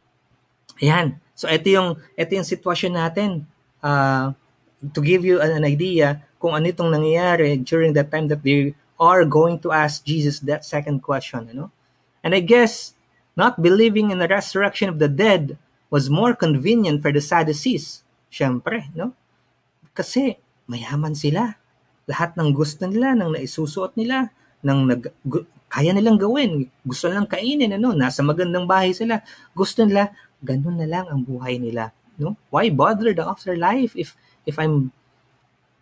Ayan. 0.84 1.22
So, 1.38 1.48
ito 1.48 1.72
yung, 1.72 1.90
ito 2.18 2.32
yung 2.36 2.50
sitwasyon 2.50 2.94
natin. 3.00 3.30
Uh, 3.80 4.34
to 4.92 5.00
give 5.00 5.24
you 5.24 5.40
an, 5.40 5.62
an 5.62 5.66
idea 5.66 6.26
kung 6.42 6.58
ano 6.58 6.68
itong 6.68 6.92
nangyayari 6.92 7.64
during 7.64 7.94
that 7.96 8.12
time 8.12 8.28
that 8.28 8.44
they 8.44 8.76
are 9.00 9.24
going 9.24 9.62
to 9.62 9.72
ask 9.72 10.04
Jesus 10.04 10.42
that 10.44 10.66
second 10.66 11.00
question. 11.06 11.48
You 11.48 11.56
know? 11.56 11.70
And 12.26 12.34
I 12.34 12.42
guess 12.42 12.95
not 13.36 13.60
believing 13.60 14.10
in 14.10 14.20
the 14.20 14.28
resurrection 14.32 14.88
of 14.88 14.98
the 14.98 15.12
dead 15.12 15.60
was 15.92 16.10
more 16.10 16.34
convenient 16.34 17.04
for 17.04 17.12
the 17.12 17.22
Sadducees. 17.22 18.04
Siyempre, 18.32 18.92
no? 18.96 19.16
Kasi 19.96 20.40
mayaman 20.68 21.16
sila. 21.16 21.56
Lahat 22.08 22.36
ng 22.36 22.52
gusto 22.52 22.88
nila, 22.88 23.16
ng 23.16 23.36
naisusuot 23.36 23.96
nila, 24.00 24.32
ng 24.64 24.80
nag, 24.92 25.02
gu, 25.24 25.46
kaya 25.72 25.92
nilang 25.92 26.20
gawin. 26.20 26.68
Gusto 26.84 27.12
nilang 27.12 27.28
kainin, 27.28 27.76
ano? 27.76 27.92
Nasa 27.92 28.24
magandang 28.24 28.68
bahay 28.68 28.96
sila. 28.96 29.22
Gusto 29.52 29.84
nila, 29.84 30.12
ganun 30.44 30.80
na 30.80 30.88
lang 30.88 31.06
ang 31.08 31.22
buhay 31.24 31.60
nila. 31.60 31.92
No? 32.16 32.40
Why 32.48 32.72
bother 32.72 33.12
the 33.12 33.28
afterlife 33.28 33.92
if 34.00 34.16
if 34.48 34.56
I'm 34.56 34.96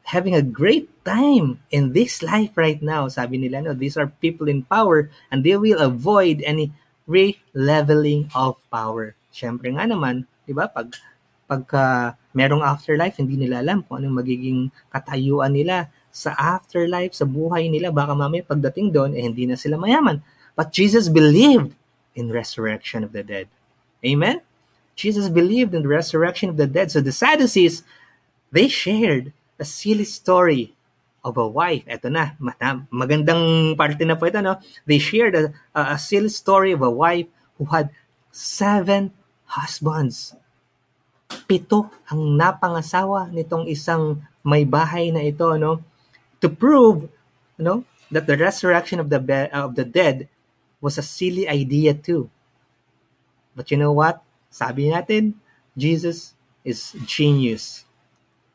having 0.10 0.34
a 0.34 0.44
great 0.44 0.89
time 1.06 1.62
in 1.70 1.94
this 1.94 2.26
life 2.26 2.58
right 2.58 2.82
now? 2.82 3.06
Sabi 3.08 3.38
nila, 3.38 3.62
no, 3.62 3.74
these 3.78 3.96
are 3.98 4.10
people 4.18 4.50
in 4.50 4.66
power 4.66 5.13
and 5.30 5.46
they 5.46 5.54
will 5.54 5.78
avoid 5.78 6.42
any 6.42 6.74
re-leveling 7.06 8.32
of 8.34 8.58
power. 8.72 9.16
Siyempre 9.34 9.72
nga 9.74 9.84
naman, 9.88 10.24
'di 10.46 10.54
ba? 10.56 10.70
Pag 10.72 10.96
pagka 11.44 12.16
merong 12.34 12.63
afterlife, 12.66 13.20
hindi 13.20 13.38
nila 13.38 13.62
alam 13.62 13.84
kung 13.86 14.02
anong 14.02 14.26
magiging 14.26 14.60
katayuan 14.89 15.54
nila 15.54 15.92
sa 16.10 16.34
afterlife, 16.34 17.13
sa 17.13 17.28
buhay 17.28 17.70
nila. 17.70 17.94
Baka 17.94 18.18
mamaya 18.18 18.42
pagdating 18.46 18.89
doon, 18.89 19.12
eh 19.13 19.22
hindi 19.22 19.46
na 19.46 19.60
sila 19.60 19.78
mayaman. 19.78 20.24
But 20.58 20.74
Jesus 20.74 21.10
believed 21.10 21.74
in 22.13 22.30
resurrection 22.30 23.02
of 23.06 23.12
the 23.12 23.26
dead. 23.26 23.50
Amen? 24.06 24.42
Jesus 24.94 25.30
believed 25.30 25.74
in 25.74 25.82
the 25.82 25.89
resurrection 25.89 26.54
of 26.54 26.58
the 26.58 26.70
dead. 26.70 26.94
So 26.94 27.02
the 27.02 27.13
Sadducees, 27.13 27.82
they 28.54 28.70
shared 28.70 29.34
a 29.58 29.66
silly 29.66 30.06
story 30.06 30.78
of 31.23 31.39
a 31.39 31.47
wife. 31.47 31.88
Ito 31.88 32.12
na, 32.12 32.36
magandang 32.91 33.73
parte 33.79 34.03
na 34.03 34.19
po 34.19 34.27
ito, 34.27 34.43
no? 34.43 34.59
They 34.83 34.99
shared 34.99 35.33
a, 35.39 35.55
a 35.71 35.97
silly 35.97 36.29
story 36.29 36.75
of 36.75 36.83
a 36.83 36.91
wife 36.91 37.31
who 37.57 37.65
had 37.71 37.89
seven 38.29 39.15
husbands. 39.47 40.36
Pito 41.47 41.89
ang 42.12 42.36
napangasawa 42.36 43.31
nitong 43.31 43.65
isang 43.71 44.21
may 44.43 44.67
bahay 44.67 45.09
na 45.09 45.23
ito, 45.23 45.47
no? 45.55 45.79
To 46.43 46.51
prove, 46.51 47.07
no, 47.55 47.88
that 48.12 48.27
the 48.27 48.36
resurrection 48.36 48.99
of 48.99 49.07
the 49.07 49.17
be- 49.23 49.49
of 49.55 49.79
the 49.79 49.88
dead 49.88 50.27
was 50.83 50.99
a 50.99 51.05
silly 51.05 51.47
idea 51.47 51.95
too. 51.95 52.27
But 53.55 53.71
you 53.71 53.79
know 53.79 53.95
what? 53.95 54.19
Sabi 54.51 54.91
natin, 54.91 55.39
Jesus 55.79 56.36
is 56.67 56.93
genius. 57.07 57.88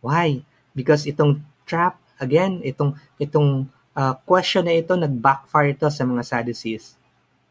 Why? 0.04 0.44
Because 0.76 1.08
itong 1.08 1.42
trap 1.64 1.98
again, 2.20 2.60
itong 2.62 2.98
itong 3.18 3.66
uh, 3.98 4.14
question 4.26 4.66
na 4.66 4.78
ito 4.78 4.94
nag-backfire 4.94 5.74
ito 5.74 5.90
sa 5.90 6.06
mga 6.06 6.22
Sadducees. 6.22 6.94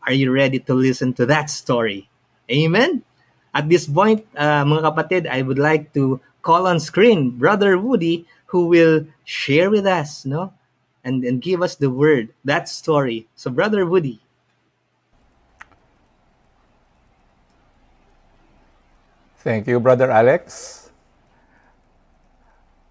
Are 0.08 0.16
you 0.16 0.32
ready 0.32 0.64
to 0.64 0.72
listen 0.72 1.12
to 1.20 1.28
that 1.28 1.52
story? 1.52 2.08
Amen? 2.48 3.04
At 3.52 3.68
this 3.68 3.84
point, 3.90 4.24
uh, 4.38 4.64
mga 4.64 4.88
kapatid, 4.88 5.24
I 5.28 5.44
would 5.44 5.60
like 5.60 5.92
to 6.00 6.22
call 6.40 6.68
on 6.68 6.80
screen 6.80 7.36
Brother 7.36 7.76
Woody 7.76 8.24
who 8.56 8.72
will 8.72 9.08
share 9.28 9.68
with 9.68 9.84
us, 9.84 10.24
no? 10.24 10.54
And, 11.04 11.24
and 11.24 11.42
give 11.42 11.62
us 11.62 11.76
the 11.76 11.90
word, 11.90 12.32
that 12.44 12.70
story. 12.70 13.28
So, 13.36 13.52
Brother 13.52 13.86
Woody. 13.86 14.22
Thank 19.44 19.68
you, 19.68 19.80
Brother 19.80 20.12
Alex. 20.12 20.87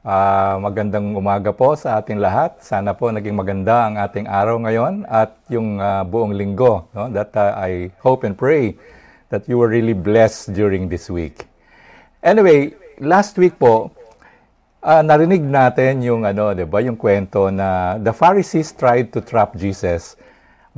Uh, 0.06 0.62
magandang 0.62 1.18
umaga 1.18 1.50
po 1.50 1.74
sa 1.74 1.98
ating 1.98 2.22
lahat. 2.22 2.62
Sana 2.62 2.94
po 2.94 3.10
naging 3.10 3.34
maganda 3.34 3.90
ang 3.90 3.98
ating 3.98 4.30
araw 4.30 4.54
ngayon 4.62 5.02
at 5.10 5.34
yung 5.50 5.82
uh, 5.82 6.06
buong 6.06 6.30
linggo. 6.30 6.86
No? 6.94 7.10
That 7.10 7.34
uh, 7.34 7.58
I 7.58 7.90
hope 8.06 8.22
and 8.22 8.38
pray 8.38 8.78
that 9.34 9.50
you 9.50 9.58
were 9.58 9.66
really 9.66 9.98
blessed 9.98 10.54
during 10.54 10.86
this 10.86 11.10
week. 11.10 11.50
Anyway, 12.22 12.78
last 13.02 13.34
week 13.34 13.58
po, 13.58 13.90
uh, 14.78 15.02
narinig 15.02 15.42
natin 15.42 15.98
yung 16.06 16.22
ano, 16.22 16.54
'di 16.54 16.70
ba, 16.70 16.78
yung 16.86 16.94
kwento 16.94 17.50
na 17.50 17.98
the 17.98 18.14
Pharisees 18.14 18.78
tried 18.78 19.10
to 19.10 19.18
trap 19.18 19.58
Jesus 19.58 20.14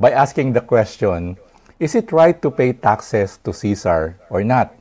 by 0.01 0.09
asking 0.09 0.57
the 0.57 0.63
question, 0.65 1.37
is 1.77 1.93
it 1.93 2.09
right 2.09 2.41
to 2.41 2.49
pay 2.49 2.73
taxes 2.73 3.37
to 3.45 3.53
Caesar 3.53 4.17
or 4.33 4.41
not? 4.41 4.73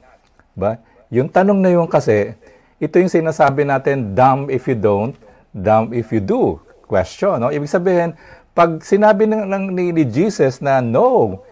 Ba? 0.57 0.81
Yung 1.13 1.29
tanong 1.29 1.61
na 1.61 1.69
yun 1.69 1.85
kasi, 1.85 2.33
ito 2.79 2.95
yung 3.03 3.11
sinasabi 3.11 3.67
natin, 3.67 4.15
dumb 4.15 4.47
if 4.51 4.71
you 4.71 4.79
don't, 4.79 5.19
dumb 5.51 5.91
if 5.91 6.15
you 6.15 6.23
do. 6.23 6.63
Question, 6.87 7.43
no? 7.43 7.51
Ibig 7.51 7.69
sabihin, 7.69 8.15
pag 8.55 8.81
sinabi 8.81 9.27
ng, 9.27 9.45
ng 9.45 9.65
ni, 9.75 9.91
ni 9.91 10.05
Jesus 10.07 10.63
na 10.63 10.79
no, 10.79 11.43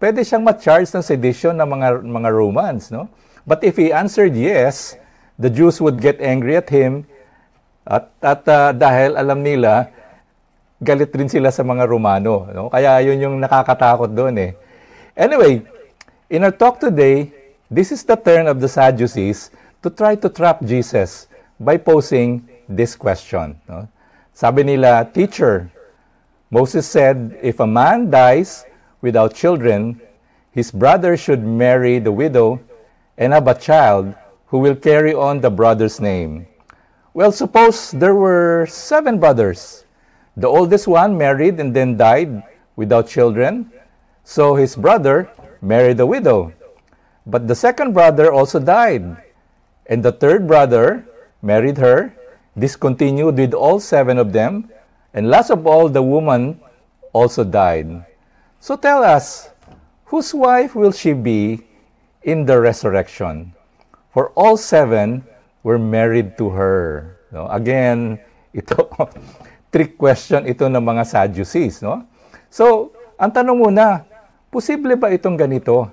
pwede 0.00 0.24
siyang 0.24 0.44
ma-charge 0.44 0.88
ng 0.92 1.04
sedition 1.04 1.52
ng 1.56 1.68
mga 1.68 1.88
mga 2.04 2.30
Romans, 2.32 2.88
no? 2.88 3.08
But 3.44 3.64
if 3.64 3.76
he 3.76 3.92
answered 3.92 4.32
yes, 4.32 4.96
the 5.36 5.52
Jews 5.52 5.80
would 5.80 6.00
get 6.00 6.20
angry 6.20 6.56
at 6.56 6.68
him 6.72 7.04
at 7.84 8.08
at 8.20 8.44
uh, 8.48 8.72
dahil 8.72 9.16
alam 9.16 9.44
nila 9.44 9.92
galit 10.80 11.12
rin 11.12 11.28
sila 11.28 11.52
sa 11.52 11.60
mga 11.60 11.84
Romano, 11.84 12.48
no? 12.48 12.72
Kaya 12.72 13.04
yun 13.04 13.20
yung 13.20 13.36
nakakatakot 13.36 14.08
doon 14.12 14.36
eh. 14.40 14.52
Anyway, 15.12 15.60
in 16.32 16.44
our 16.44 16.54
talk 16.54 16.80
today, 16.80 17.28
this 17.68 17.92
is 17.92 18.00
the 18.08 18.16
turn 18.16 18.48
of 18.48 18.56
the 18.56 18.68
Sadducees 18.68 19.52
to 19.82 19.90
try 19.90 20.14
to 20.14 20.28
trap 20.28 20.62
Jesus 20.64 21.26
by 21.58 21.76
posing 21.76 22.46
this 22.68 22.96
question. 22.96 23.60
No? 23.68 23.88
Sabi 24.32 24.62
nila, 24.64 25.08
Teacher, 25.12 25.70
Moses 26.50 26.88
said, 26.88 27.38
if 27.42 27.60
a 27.60 27.66
man 27.66 28.10
dies 28.10 28.64
without 29.00 29.34
children, 29.34 30.00
his 30.52 30.70
brother 30.70 31.16
should 31.16 31.44
marry 31.44 31.98
the 31.98 32.12
widow 32.12 32.60
and 33.16 33.32
have 33.32 33.46
a 33.46 33.54
child 33.54 34.14
who 34.46 34.58
will 34.58 34.74
carry 34.74 35.14
on 35.14 35.40
the 35.40 35.50
brother's 35.50 36.00
name. 36.00 36.46
Well, 37.14 37.32
suppose 37.32 37.92
there 37.92 38.14
were 38.14 38.66
seven 38.66 39.18
brothers. 39.18 39.84
The 40.36 40.48
oldest 40.48 40.88
one 40.88 41.16
married 41.16 41.60
and 41.60 41.74
then 41.74 41.96
died 41.96 42.42
without 42.76 43.08
children, 43.08 43.70
so 44.24 44.54
his 44.54 44.74
brother 44.74 45.30
married 45.60 45.98
the 45.98 46.06
widow. 46.06 46.52
But 47.26 47.46
the 47.46 47.54
second 47.54 47.92
brother 47.92 48.32
also 48.32 48.58
died 48.58 49.16
And 49.90 50.06
the 50.06 50.14
third 50.14 50.46
brother 50.46 51.02
married 51.42 51.76
her, 51.82 52.14
discontinued 52.54 53.34
with 53.34 53.52
all 53.52 53.82
seven 53.82 54.22
of 54.22 54.30
them, 54.30 54.70
and 55.10 55.26
last 55.26 55.50
of 55.50 55.66
all, 55.66 55.90
the 55.90 56.02
woman 56.02 56.62
also 57.10 57.42
died. 57.42 58.06
So 58.62 58.78
tell 58.78 59.02
us, 59.02 59.50
whose 60.06 60.30
wife 60.30 60.78
will 60.78 60.94
she 60.94 61.12
be 61.12 61.66
in 62.22 62.46
the 62.46 62.62
resurrection? 62.62 63.50
For 64.14 64.30
all 64.38 64.54
seven 64.56 65.26
were 65.66 65.78
married 65.78 66.38
to 66.38 66.50
her. 66.54 67.18
No? 67.34 67.50
Again, 67.50 68.22
ito, 68.54 68.86
trick 69.74 69.98
question 69.98 70.46
ito 70.46 70.70
ng 70.70 70.82
mga 70.82 71.02
Sadducees. 71.02 71.82
No? 71.82 72.06
So, 72.46 72.94
ang 73.18 73.34
tanong 73.34 73.58
muna, 73.58 74.06
posible 74.54 74.94
ba 74.94 75.10
itong 75.10 75.34
ganito? 75.34 75.90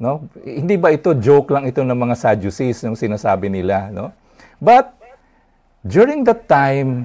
No? 0.00 0.24
Hindi 0.40 0.80
ba 0.80 0.88
ito 0.96 1.12
joke 1.12 1.52
lang 1.52 1.68
ito 1.68 1.84
ng 1.84 1.92
mga 1.92 2.16
Sadducees 2.16 2.80
yung 2.88 2.96
sinasabi 2.96 3.52
nila, 3.52 3.92
no? 3.92 4.16
But 4.56 4.96
during 5.84 6.24
that 6.24 6.48
time 6.48 7.04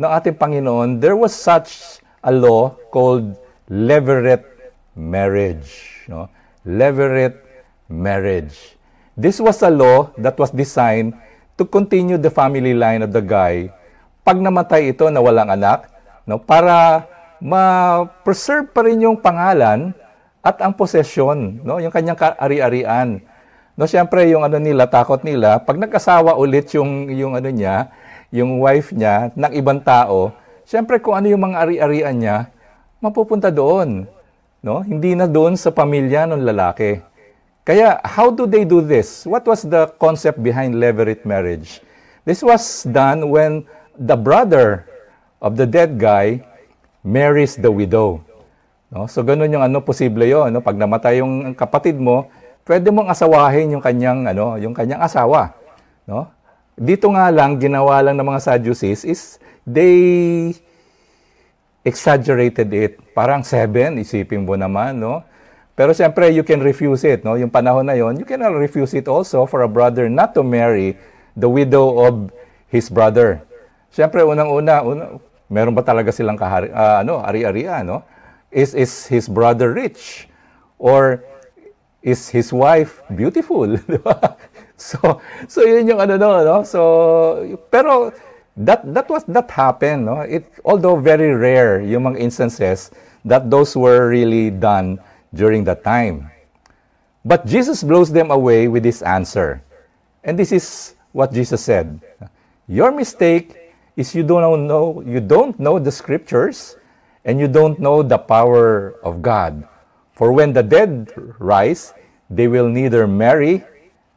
ng 0.00 0.08
ating 0.08 0.40
Panginoon, 0.40 1.04
there 1.04 1.20
was 1.20 1.36
such 1.36 2.00
a 2.24 2.32
law 2.32 2.72
called 2.88 3.36
levirate 3.68 4.48
marriage, 4.96 6.00
no? 6.08 6.32
Levirate 6.64 7.44
marriage. 7.92 8.80
This 9.20 9.36
was 9.36 9.60
a 9.60 9.68
law 9.68 10.08
that 10.16 10.40
was 10.40 10.48
designed 10.48 11.12
to 11.60 11.68
continue 11.68 12.16
the 12.16 12.32
family 12.32 12.72
line 12.72 13.04
of 13.04 13.12
the 13.12 13.20
guy. 13.20 13.68
Pag 14.24 14.40
namatay 14.40 14.96
ito 14.96 15.04
na 15.12 15.20
walang 15.20 15.52
anak, 15.52 15.92
no, 16.24 16.40
para 16.40 17.04
ma-preserve 17.36 18.72
pa 18.72 18.80
rin 18.80 19.04
yung 19.04 19.20
pangalan 19.20 19.92
at 20.40 20.56
ang 20.64 20.72
posesyon, 20.72 21.60
no, 21.60 21.76
yung 21.80 21.92
kanyang 21.92 22.16
ari-arian. 22.16 23.20
No, 23.76 23.84
siyempre 23.84 24.24
yung 24.32 24.44
ano 24.44 24.56
nila, 24.56 24.88
takot 24.88 25.20
nila, 25.20 25.60
pag 25.60 25.76
nagkasawa 25.76 26.36
ulit 26.36 26.72
yung 26.72 27.12
yung 27.12 27.36
ano 27.36 27.48
niya, 27.52 27.92
yung 28.32 28.60
wife 28.60 28.92
niya 28.96 29.32
ng 29.36 29.52
ibang 29.56 29.84
tao, 29.84 30.32
siyempre 30.64 30.96
kung 30.96 31.16
ano 31.16 31.28
yung 31.28 31.44
mga 31.44 31.56
ari-arian 31.66 32.16
niya, 32.16 32.38
mapupunta 33.04 33.52
doon. 33.52 34.08
No? 34.60 34.84
Hindi 34.84 35.16
na 35.16 35.24
doon 35.24 35.56
sa 35.56 35.72
pamilya 35.72 36.28
ng 36.28 36.44
lalaki. 36.44 37.00
Kaya, 37.64 38.00
how 38.04 38.32
do 38.32 38.48
they 38.48 38.64
do 38.64 38.80
this? 38.80 39.28
What 39.28 39.44
was 39.44 39.64
the 39.64 39.92
concept 40.00 40.40
behind 40.40 40.76
levirate 40.76 41.28
marriage? 41.28 41.84
This 42.24 42.40
was 42.40 42.88
done 42.88 43.28
when 43.28 43.68
the 43.96 44.16
brother 44.16 44.88
of 45.40 45.56
the 45.56 45.68
dead 45.68 46.00
guy 46.00 46.44
marries 47.04 47.56
the 47.56 47.72
widow. 47.72 48.24
No? 48.90 49.06
So, 49.06 49.22
ganun 49.22 49.48
yung 49.54 49.62
ano, 49.62 49.80
posible 49.80 50.26
yon 50.26 50.50
no? 50.50 50.60
Pag 50.60 50.74
namatay 50.74 51.22
yung 51.22 51.54
kapatid 51.54 51.96
mo, 51.96 52.26
pwede 52.66 52.90
mong 52.90 53.08
asawahin 53.08 53.70
yung 53.72 53.82
kanyang, 53.82 54.26
ano, 54.26 54.58
yung 54.58 54.74
kanyang 54.74 55.00
asawa. 55.00 55.54
No? 56.04 56.26
Dito 56.74 57.06
nga 57.14 57.30
lang, 57.30 57.56
ginawa 57.62 58.02
lang 58.02 58.18
ng 58.18 58.26
mga 58.26 58.40
Sadducees 58.42 59.06
is 59.06 59.38
they 59.62 60.50
exaggerated 61.86 62.68
it. 62.74 62.92
Parang 63.14 63.46
seven, 63.46 64.02
isipin 64.02 64.44
mo 64.44 64.58
naman, 64.58 65.00
no? 65.00 65.24
Pero 65.78 65.96
siyempre, 65.96 66.28
you 66.28 66.44
can 66.44 66.60
refuse 66.60 67.08
it, 67.08 67.24
no? 67.24 67.40
Yung 67.40 67.48
panahon 67.48 67.88
na 67.88 67.96
yon, 67.96 68.20
you 68.20 68.26
cannot 68.28 68.52
refuse 68.52 68.92
it 68.92 69.08
also 69.08 69.48
for 69.48 69.64
a 69.64 69.70
brother 69.70 70.10
not 70.12 70.36
to 70.36 70.44
marry 70.44 70.92
the 71.32 71.48
widow 71.48 72.04
of 72.04 72.28
his 72.68 72.92
brother. 72.92 73.40
Siyempre, 73.88 74.20
unang-una, 74.20 74.84
una, 74.84 75.04
meron 75.48 75.72
ba 75.72 75.80
talaga 75.80 76.12
silang 76.12 76.36
kahari, 76.36 76.68
uh, 76.68 77.00
ano, 77.00 77.24
ari-arian, 77.24 77.82
no? 77.86 78.04
Is, 78.50 78.74
is 78.74 79.06
his 79.06 79.28
brother 79.28 79.72
rich? 79.72 80.28
Or 80.78 81.24
is 82.02 82.28
his 82.28 82.52
wife 82.52 83.02
beautiful? 83.14 83.78
so, 84.76 85.20
so 85.48 85.64
yun 85.64 85.88
yung 85.88 86.00
ano, 86.00 86.16
no? 86.16 86.44
no? 86.44 86.62
So, 86.64 87.60
pero, 87.70 88.12
that 88.60 88.82
that 88.92 89.08
was 89.08 89.24
that 89.24 89.50
happened 89.50 90.04
no 90.04 90.20
it 90.20 90.44
although 90.64 90.96
very 90.96 91.32
rare 91.32 91.80
yung 91.80 92.04
mga 92.04 92.18
instances 92.18 92.90
that 93.24 93.48
those 93.48 93.76
were 93.76 94.08
really 94.08 94.50
done 94.50 94.98
during 95.32 95.64
that 95.64 95.84
time 95.84 96.28
but 97.24 97.46
Jesus 97.46 97.82
blows 97.82 98.10
them 98.10 98.30
away 98.30 98.68
with 98.68 98.82
this 98.82 99.02
answer 99.02 99.62
and 100.24 100.38
this 100.38 100.52
is 100.52 100.94
what 101.12 101.32
Jesus 101.32 101.62
said 101.62 102.00
your 102.66 102.90
mistake 102.92 103.72
is 103.96 104.14
you 104.14 104.22
don't 104.22 104.66
know 104.66 105.00
you 105.06 105.20
don't 105.20 105.58
know 105.60 105.78
the 105.78 105.92
scriptures 105.92 106.76
and 107.24 107.38
you 107.38 107.48
don't 107.48 107.78
know 107.78 108.02
the 108.02 108.18
power 108.18 108.96
of 109.04 109.22
God 109.22 109.66
for 110.12 110.32
when 110.32 110.52
the 110.52 110.62
dead 110.62 111.12
rise 111.38 111.92
they 112.28 112.48
will 112.48 112.68
neither 112.68 113.06
marry 113.06 113.64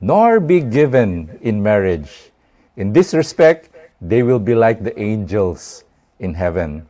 nor 0.01 0.39
be 0.39 0.59
given 0.59 1.39
in 1.41 1.61
marriage 1.61 2.31
in 2.75 2.93
this 2.93 3.13
respect 3.13 3.73
they 4.03 4.19
will 4.21 4.39
be 4.39 4.53
like 4.53 4.83
the 4.83 4.91
angels 4.99 5.87
in 6.19 6.35
heaven. 6.35 6.83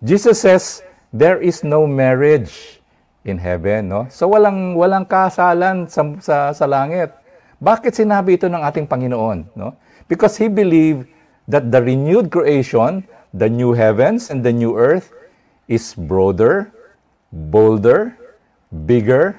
Jesus 0.00 0.40
says, 0.40 0.80
there 1.12 1.40
is 1.40 1.60
no 1.64 1.86
marriage 1.86 2.80
in 3.24 3.36
heaven, 3.36 3.88
no? 3.92 4.08
So 4.08 4.32
walang 4.32 4.76
walang 4.80 5.04
kasalan 5.04 5.88
sa, 5.92 6.02
sa, 6.20 6.36
sa 6.56 6.64
langit. 6.64 7.12
Bakit 7.60 7.92
sinabi 7.92 8.40
ito 8.40 8.48
ng 8.48 8.60
ating 8.64 8.88
Panginoon, 8.88 9.52
no? 9.56 9.76
Because 10.08 10.36
he 10.40 10.48
believed 10.48 11.08
that 11.48 11.68
the 11.68 11.80
renewed 11.80 12.32
creation, 12.32 13.04
the 13.36 13.52
new 13.52 13.76
heavens 13.76 14.32
and 14.32 14.40
the 14.40 14.52
new 14.52 14.80
earth 14.80 15.12
is 15.68 15.92
broader, 15.92 16.72
bolder, 17.52 18.16
bigger, 18.88 19.36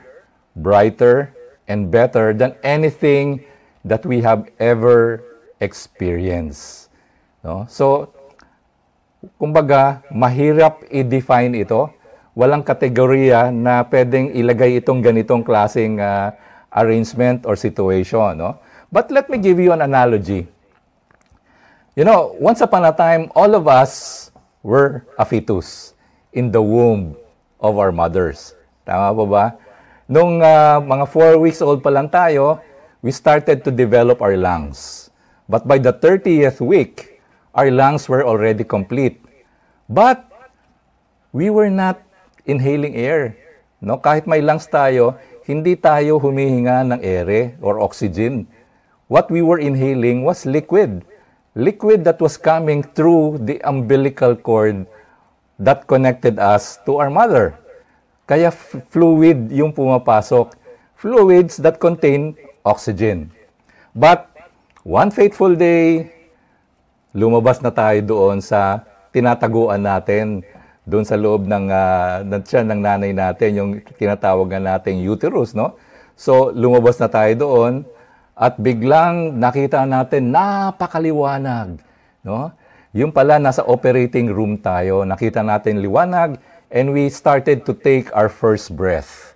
brighter, 0.54 1.34
and 1.66 1.90
better 1.90 2.32
than 2.32 2.54
anything 2.62 3.42
that 3.82 4.06
we 4.06 4.22
have 4.22 4.46
ever 4.62 5.26
experience. 5.58 6.90
No? 7.42 7.66
So, 7.66 8.14
kumbaga, 9.42 10.06
mahirap 10.14 10.86
i-define 10.94 11.58
ito. 11.58 11.90
Walang 12.38 12.62
kategorya 12.62 13.50
na 13.50 13.82
pwedeng 13.90 14.30
ilagay 14.30 14.78
itong 14.78 15.02
ganitong 15.02 15.42
klaseng 15.42 15.98
uh, 15.98 16.30
arrangement 16.70 17.50
or 17.50 17.58
situation. 17.58 18.38
No? 18.38 18.62
But 18.94 19.10
let 19.10 19.26
me 19.26 19.42
give 19.42 19.58
you 19.58 19.74
an 19.74 19.82
analogy. 19.82 20.46
You 21.98 22.06
know, 22.06 22.38
once 22.38 22.62
upon 22.62 22.86
a 22.86 22.94
time, 22.94 23.34
all 23.34 23.58
of 23.58 23.66
us 23.66 24.30
were 24.62 25.02
a 25.18 25.26
fetus 25.26 25.98
in 26.30 26.54
the 26.54 26.62
womb 26.62 27.18
of 27.58 27.82
our 27.82 27.90
mothers. 27.90 28.54
Tama 28.86 29.18
po 29.18 29.26
ba? 29.26 29.58
Nung 30.06 30.38
uh, 30.38 30.78
mga 30.78 31.10
4 31.10 31.42
weeks 31.42 31.58
old 31.58 31.82
pa 31.82 31.90
lang 31.90 32.06
tayo, 32.06 32.62
we 33.02 33.10
started 33.10 33.66
to 33.66 33.74
develop 33.74 34.22
our 34.22 34.38
lungs. 34.38 35.10
But 35.50 35.66
by 35.66 35.82
the 35.82 35.90
30th 35.90 36.62
week, 36.62 37.18
our 37.58 37.74
lungs 37.74 38.06
were 38.06 38.22
already 38.22 38.62
complete. 38.62 39.18
But 39.90 40.22
we 41.34 41.50
were 41.50 41.74
not 41.74 41.98
inhaling 42.46 42.94
air. 42.94 43.42
No? 43.82 43.98
Kahit 43.98 44.30
may 44.30 44.46
lungs 44.46 44.70
tayo, 44.70 45.18
hindi 45.50 45.74
tayo 45.74 46.22
humihinga 46.22 46.94
ng 46.94 47.02
ere 47.02 47.58
or 47.58 47.82
oxygen. 47.82 48.46
What 49.10 49.34
we 49.34 49.42
were 49.42 49.58
inhaling 49.58 50.22
was 50.22 50.46
liquid. 50.46 51.02
Liquid 51.58 52.06
that 52.06 52.22
was 52.22 52.38
coming 52.38 52.86
through 52.86 53.42
the 53.42 53.58
umbilical 53.66 54.38
cord 54.38 54.86
that 55.58 55.90
connected 55.90 56.38
us 56.38 56.78
to 56.86 57.02
our 57.02 57.10
mother. 57.10 57.58
Kaya 58.30 58.54
fluid 58.94 59.50
yung 59.50 59.74
pumapasok. 59.74 60.54
Fluids 60.94 61.58
that 61.58 61.82
contain 61.82 62.38
oxygen. 62.62 63.34
But 63.98 64.38
One 64.88 65.12
fateful 65.12 65.60
day, 65.60 66.08
lumabas 67.12 67.60
na 67.60 67.76
tayo 67.76 68.00
doon 68.08 68.40
sa 68.40 68.88
tinataguan 69.12 69.84
natin 69.84 70.48
doon 70.88 71.04
sa 71.04 71.20
loob 71.20 71.44
ng 71.44 71.68
uh, 71.68 72.24
ng 72.24 72.80
nanay 72.80 73.12
natin, 73.12 73.50
yung 73.52 73.72
tinatawag 74.00 74.48
na 74.48 74.80
nating 74.80 75.04
uterus, 75.04 75.52
no? 75.52 75.76
So, 76.16 76.56
lumabas 76.56 77.04
na 77.04 77.12
tayo 77.12 77.36
doon 77.36 77.84
at 78.38 78.62
biglang 78.62 79.42
nakita 79.42 79.82
natin 79.90 80.30
napakaliwanag, 80.30 81.82
no? 82.22 82.54
Yung 82.94 83.10
pala 83.10 83.42
nasa 83.42 83.66
operating 83.66 84.30
room 84.30 84.62
tayo, 84.62 85.02
nakita 85.02 85.42
natin 85.42 85.82
liwanag 85.82 86.38
and 86.70 86.94
we 86.94 87.10
started 87.10 87.66
to 87.66 87.74
take 87.74 88.14
our 88.14 88.30
first 88.30 88.78
breath. 88.78 89.34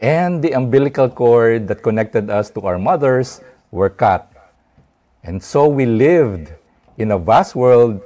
And 0.00 0.40
the 0.40 0.56
umbilical 0.56 1.10
cord 1.10 1.68
that 1.68 1.82
connected 1.82 2.30
us 2.30 2.48
to 2.56 2.64
our 2.64 2.78
mothers 2.80 3.44
were 3.68 3.90
cut. 3.90 4.30
And 5.20 5.42
so 5.42 5.68
we 5.68 5.84
lived 5.84 6.54
in 6.96 7.12
a 7.12 7.18
vast 7.20 7.52
world 7.52 8.00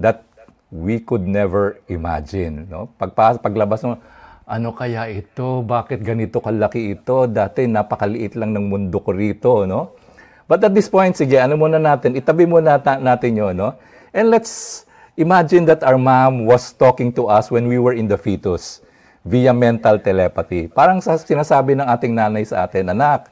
that 0.00 0.26
we 0.74 0.98
could 0.98 1.22
never 1.22 1.78
imagine. 1.86 2.66
No? 2.66 2.90
Pagpa, 2.98 3.38
paglabas 3.38 3.86
mo, 3.86 4.02
ano 4.46 4.70
kaya 4.70 5.10
ito? 5.10 5.66
Bakit 5.66 6.06
ganito 6.06 6.38
kalaki 6.38 6.94
ito? 6.94 7.26
Dati 7.26 7.66
napakaliit 7.66 8.38
lang 8.38 8.54
ng 8.54 8.70
mundo 8.70 9.02
ko 9.02 9.10
rito. 9.10 9.66
No? 9.66 9.98
But 10.46 10.62
at 10.62 10.70
this 10.70 10.86
point, 10.86 11.18
sige, 11.18 11.34
ano 11.42 11.58
muna 11.58 11.82
natin? 11.82 12.14
Itabi 12.14 12.46
muna 12.46 12.78
natin 12.78 13.32
yun. 13.34 13.58
No? 13.58 13.74
And 14.14 14.30
let's 14.30 14.86
imagine 15.18 15.66
that 15.66 15.82
our 15.82 15.98
mom 15.98 16.46
was 16.46 16.70
talking 16.70 17.10
to 17.18 17.26
us 17.26 17.50
when 17.50 17.66
we 17.66 17.82
were 17.82 17.98
in 17.98 18.06
the 18.06 18.14
fetus 18.14 18.86
via 19.26 19.50
mental 19.50 19.98
telepathy. 19.98 20.70
Parang 20.70 21.02
sa 21.02 21.18
sinasabi 21.18 21.74
ng 21.74 21.86
ating 21.90 22.14
nanay 22.14 22.46
sa 22.46 22.70
atin, 22.70 22.94
anak, 22.94 23.26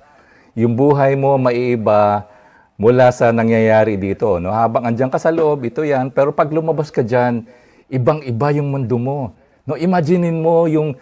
yung 0.59 0.74
buhay 0.74 1.14
mo 1.14 1.38
maiiba 1.38 2.27
mula 2.74 3.14
sa 3.14 3.31
nangyayari 3.31 3.94
dito. 3.94 4.42
No? 4.42 4.50
Habang 4.50 4.90
andyan 4.90 5.14
ka 5.14 5.22
sa 5.22 5.31
loob, 5.31 5.62
ito 5.62 5.87
yan. 5.87 6.11
Pero 6.11 6.35
pag 6.35 6.50
lumabas 6.50 6.90
ka 6.90 7.07
dyan, 7.07 7.46
ibang-iba 7.87 8.50
yung 8.59 8.74
mundo 8.74 8.98
mo. 8.98 9.43
No? 9.64 9.77
Imaginein 9.77 10.40
mo 10.40 10.68
yung 10.68 10.94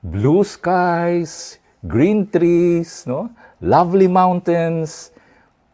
blue 0.00 0.46
skies, 0.46 1.60
green 1.84 2.26
trees, 2.26 3.04
no? 3.04 3.30
lovely 3.60 4.08
mountains, 4.08 5.12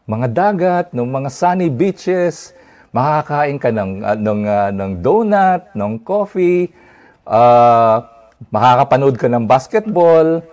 mga 0.09 0.27
dagat, 0.33 0.85
no? 0.91 1.07
mga 1.07 1.29
sunny 1.31 1.69
beaches, 1.71 2.51
makakain 2.91 3.57
ka 3.61 3.69
ng, 3.71 4.03
uh, 4.03 4.17
ng, 4.17 4.41
uh, 4.43 4.69
ng 4.73 4.91
donut, 4.99 5.61
ng 5.71 5.93
coffee, 6.03 6.69
uh, 7.23 8.03
makakapanood 8.51 9.15
ka 9.15 9.27
ng 9.31 9.45
basketball, 9.47 10.43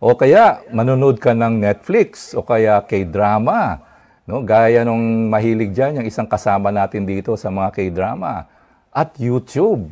o 0.00 0.16
kaya 0.16 0.64
manonood 0.72 1.20
ka 1.20 1.36
ng 1.36 1.60
Netflix, 1.60 2.32
o 2.32 2.40
kaya 2.40 2.80
K-drama, 2.88 3.90
No? 4.30 4.46
Gaya 4.46 4.86
nung 4.86 5.26
mahilig 5.26 5.74
dyan, 5.74 5.98
yung 5.98 6.06
isang 6.06 6.30
kasama 6.30 6.70
natin 6.70 7.02
dito 7.02 7.34
sa 7.34 7.50
mga 7.50 7.74
K-drama. 7.74 8.46
At 8.94 9.18
YouTube. 9.18 9.90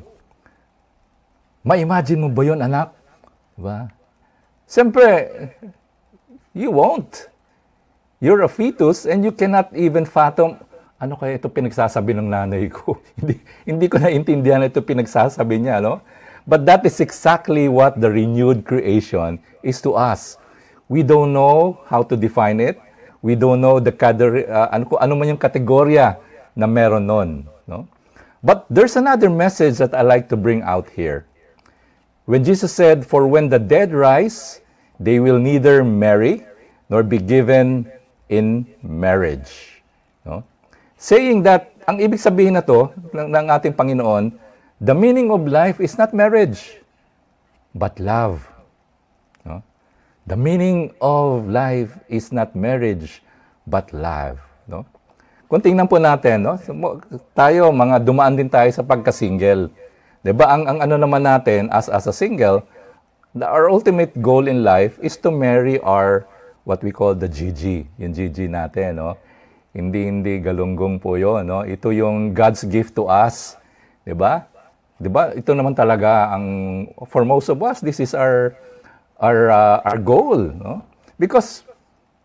Ma-imagine 1.67 2.19
mo 2.23 2.29
ba 2.31 2.43
yun, 2.47 2.61
anak? 2.63 2.95
Diba? 3.59 3.91
Siyempre, 4.69 5.07
you 6.55 6.71
won't. 6.71 7.31
You're 8.19 8.43
a 8.43 8.51
fetus 8.51 9.07
and 9.07 9.23
you 9.23 9.31
cannot 9.31 9.71
even 9.75 10.03
fathom, 10.07 10.59
ano 10.99 11.15
kaya 11.15 11.39
ito 11.39 11.47
pinagsasabi 11.47 12.15
ng 12.19 12.29
nanay 12.31 12.67
ko? 12.71 12.99
hindi, 13.19 13.39
hindi 13.63 13.87
ko 13.87 14.03
naintindihan 14.03 14.67
ito 14.67 14.83
pinagsasabi 14.83 15.63
niya, 15.63 15.79
no? 15.79 16.03
But 16.49 16.65
that 16.65 16.83
is 16.89 16.99
exactly 16.99 17.69
what 17.69 18.01
the 18.01 18.09
renewed 18.09 18.65
creation 18.65 19.39
is 19.61 19.85
to 19.85 19.93
us. 19.93 20.41
We 20.89 21.05
don't 21.05 21.37
know 21.37 21.85
how 21.87 22.03
to 22.09 22.17
define 22.17 22.59
it. 22.59 22.81
We 23.21 23.37
don't 23.37 23.61
know 23.61 23.77
the 23.79 23.93
uh, 23.93 24.73
ano, 24.73 24.89
ano 24.97 25.13
man 25.13 25.37
yung 25.37 25.43
kategorya 25.43 26.17
na 26.57 26.67
meron 26.67 27.05
nun. 27.05 27.45
No? 27.69 27.85
But 28.41 28.65
there's 28.73 28.97
another 28.97 29.29
message 29.29 29.77
that 29.79 29.93
I 29.93 30.01
like 30.01 30.33
to 30.33 30.37
bring 30.41 30.65
out 30.65 30.89
here. 30.89 31.29
When 32.29 32.45
Jesus 32.45 32.77
said, 32.77 33.09
For 33.09 33.25
when 33.25 33.49
the 33.49 33.57
dead 33.57 33.97
rise, 33.97 34.61
they 35.01 35.17
will 35.17 35.41
neither 35.41 35.81
marry 35.81 36.45
nor 36.93 37.01
be 37.01 37.17
given 37.17 37.89
in 38.29 38.69
marriage. 38.85 39.81
No? 40.29 40.45
Saying 41.01 41.49
that, 41.49 41.73
ang 41.89 42.05
ibig 42.05 42.21
sabihin 42.21 42.61
na 42.61 42.65
to 42.69 42.93
ng, 43.17 43.33
ng 43.33 43.47
ating 43.49 43.73
Panginoon, 43.73 44.37
the 44.77 44.93
meaning 44.93 45.33
of 45.33 45.49
life 45.49 45.81
is 45.81 45.97
not 45.97 46.13
marriage, 46.13 46.77
but 47.73 47.97
love. 47.97 48.45
No? 49.49 49.65
The 50.29 50.37
meaning 50.37 50.93
of 51.01 51.49
life 51.49 51.97
is 52.13 52.29
not 52.29 52.53
marriage, 52.53 53.25
but 53.65 53.89
love. 53.97 54.37
No? 54.69 54.85
Kung 55.49 55.65
tingnan 55.65 55.89
po 55.89 55.97
natin, 55.97 56.45
no? 56.45 56.61
tayo, 57.33 57.73
mga 57.73 58.05
dumaan 58.05 58.37
din 58.37 58.53
tayo 58.53 58.69
sa 58.69 58.85
pagka-single. 58.85 59.73
'Di 60.23 60.33
ba? 60.35 60.51
Ang, 60.51 60.67
ang 60.67 60.79
ano 60.83 60.97
naman 60.99 61.23
natin 61.23 61.71
as 61.71 61.87
as 61.87 62.07
a 62.11 62.15
single, 62.15 62.65
the, 63.35 63.47
our 63.47 63.71
ultimate 63.71 64.15
goal 64.19 64.51
in 64.51 64.67
life 64.67 64.99
is 64.99 65.15
to 65.21 65.31
marry 65.31 65.79
our 65.87 66.27
what 66.67 66.83
we 66.85 66.93
call 66.93 67.17
the 67.17 67.31
GG, 67.31 67.89
yung 67.97 68.13
GG 68.13 68.51
natin, 68.51 69.01
no? 69.01 69.17
Hindi 69.73 70.11
hindi 70.11 70.43
galunggong 70.43 71.01
po 71.01 71.17
'yon, 71.17 71.47
no? 71.49 71.63
Ito 71.63 71.95
yung 71.95 72.35
God's 72.35 72.67
gift 72.67 72.99
to 72.99 73.07
us, 73.07 73.57
'di 74.03 74.17
ba? 74.19 74.45
'Di 74.99 75.09
ba? 75.09 75.31
Ito 75.33 75.55
naman 75.55 75.79
talaga 75.79 76.35
ang 76.35 76.47
for 77.07 77.23
most 77.23 77.49
of 77.49 77.63
us, 77.63 77.79
this 77.79 78.03
is 78.03 78.13
our 78.13 78.59
our 79.23 79.51
uh, 79.51 79.79
our 79.87 79.99
goal, 80.03 80.51
no? 80.51 80.83
Because 81.17 81.63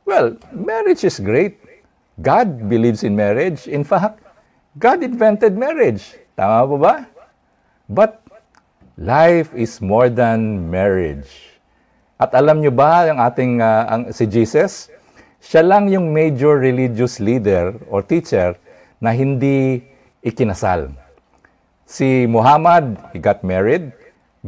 well, 0.03 0.33
marriage 0.51 1.05
is 1.05 1.21
great. 1.21 1.61
God 2.21 2.69
believes 2.69 3.01
in 3.01 3.17
marriage. 3.17 3.65
In 3.65 3.81
fact, 3.81 4.21
God 4.77 5.01
invented 5.01 5.57
marriage. 5.57 6.13
Tama 6.37 6.69
po 6.69 6.77
ba? 6.77 7.12
But 7.93 8.25
life 8.97 9.53
is 9.53 9.77
more 9.77 10.09
than 10.09 10.65
marriage. 10.73 11.29
At 12.17 12.33
alam 12.33 12.65
nyo 12.65 12.73
ba, 12.73 13.05
ang 13.05 13.21
ating 13.21 13.61
uh, 13.61 13.85
ang, 13.85 14.01
si 14.09 14.25
Jesus, 14.25 14.89
siya 15.37 15.61
lang 15.61 15.93
yung 15.93 16.09
major 16.09 16.57
religious 16.57 17.21
leader 17.21 17.77
or 17.93 18.01
teacher 18.01 18.57
na 18.97 19.13
hindi 19.13 19.85
ikinasal. 20.25 20.89
Si 21.85 22.25
Muhammad, 22.25 22.97
he 23.13 23.21
got 23.21 23.45
married. 23.45 23.93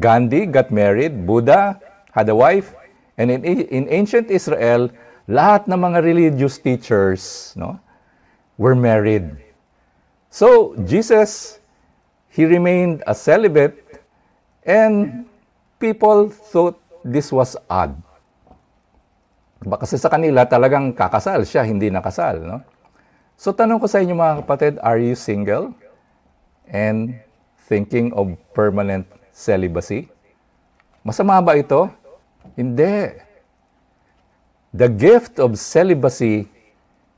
Gandhi 0.02 0.50
got 0.50 0.74
married. 0.74 1.30
Buddha 1.30 1.78
had 2.10 2.26
a 2.26 2.36
wife. 2.36 2.74
And 3.22 3.30
in, 3.30 3.46
in 3.46 3.86
ancient 3.94 4.34
Israel, 4.34 4.90
lahat 5.30 5.70
ng 5.70 5.78
mga 5.78 6.00
religious 6.02 6.58
teachers 6.58 7.54
no, 7.54 7.78
were 8.58 8.74
married. 8.74 9.38
So, 10.34 10.74
Jesus 10.88 11.60
he 12.36 12.44
remained 12.44 13.00
a 13.08 13.16
celibate 13.16 13.80
and 14.68 15.24
people 15.80 16.28
thought 16.28 16.76
this 17.00 17.32
was 17.32 17.56
odd. 17.72 17.96
Diba? 19.64 19.80
Kasi 19.80 19.96
sa 19.96 20.12
kanila 20.12 20.44
talagang 20.44 20.92
kakasal 20.92 21.48
siya, 21.48 21.64
hindi 21.64 21.88
nakasal. 21.88 22.44
No? 22.44 22.60
So 23.40 23.56
tanong 23.56 23.80
ko 23.80 23.88
sa 23.88 24.04
inyo 24.04 24.12
mga 24.12 24.44
kapatid, 24.44 24.74
are 24.84 25.00
you 25.00 25.16
single 25.16 25.72
and 26.68 27.16
thinking 27.72 28.12
of 28.12 28.36
permanent 28.52 29.08
celibacy? 29.32 30.12
Masama 31.08 31.40
ba 31.40 31.56
ito? 31.56 31.88
Hindi. 32.60 33.16
The 34.76 34.92
gift 34.92 35.40
of 35.40 35.56
celibacy 35.56 36.52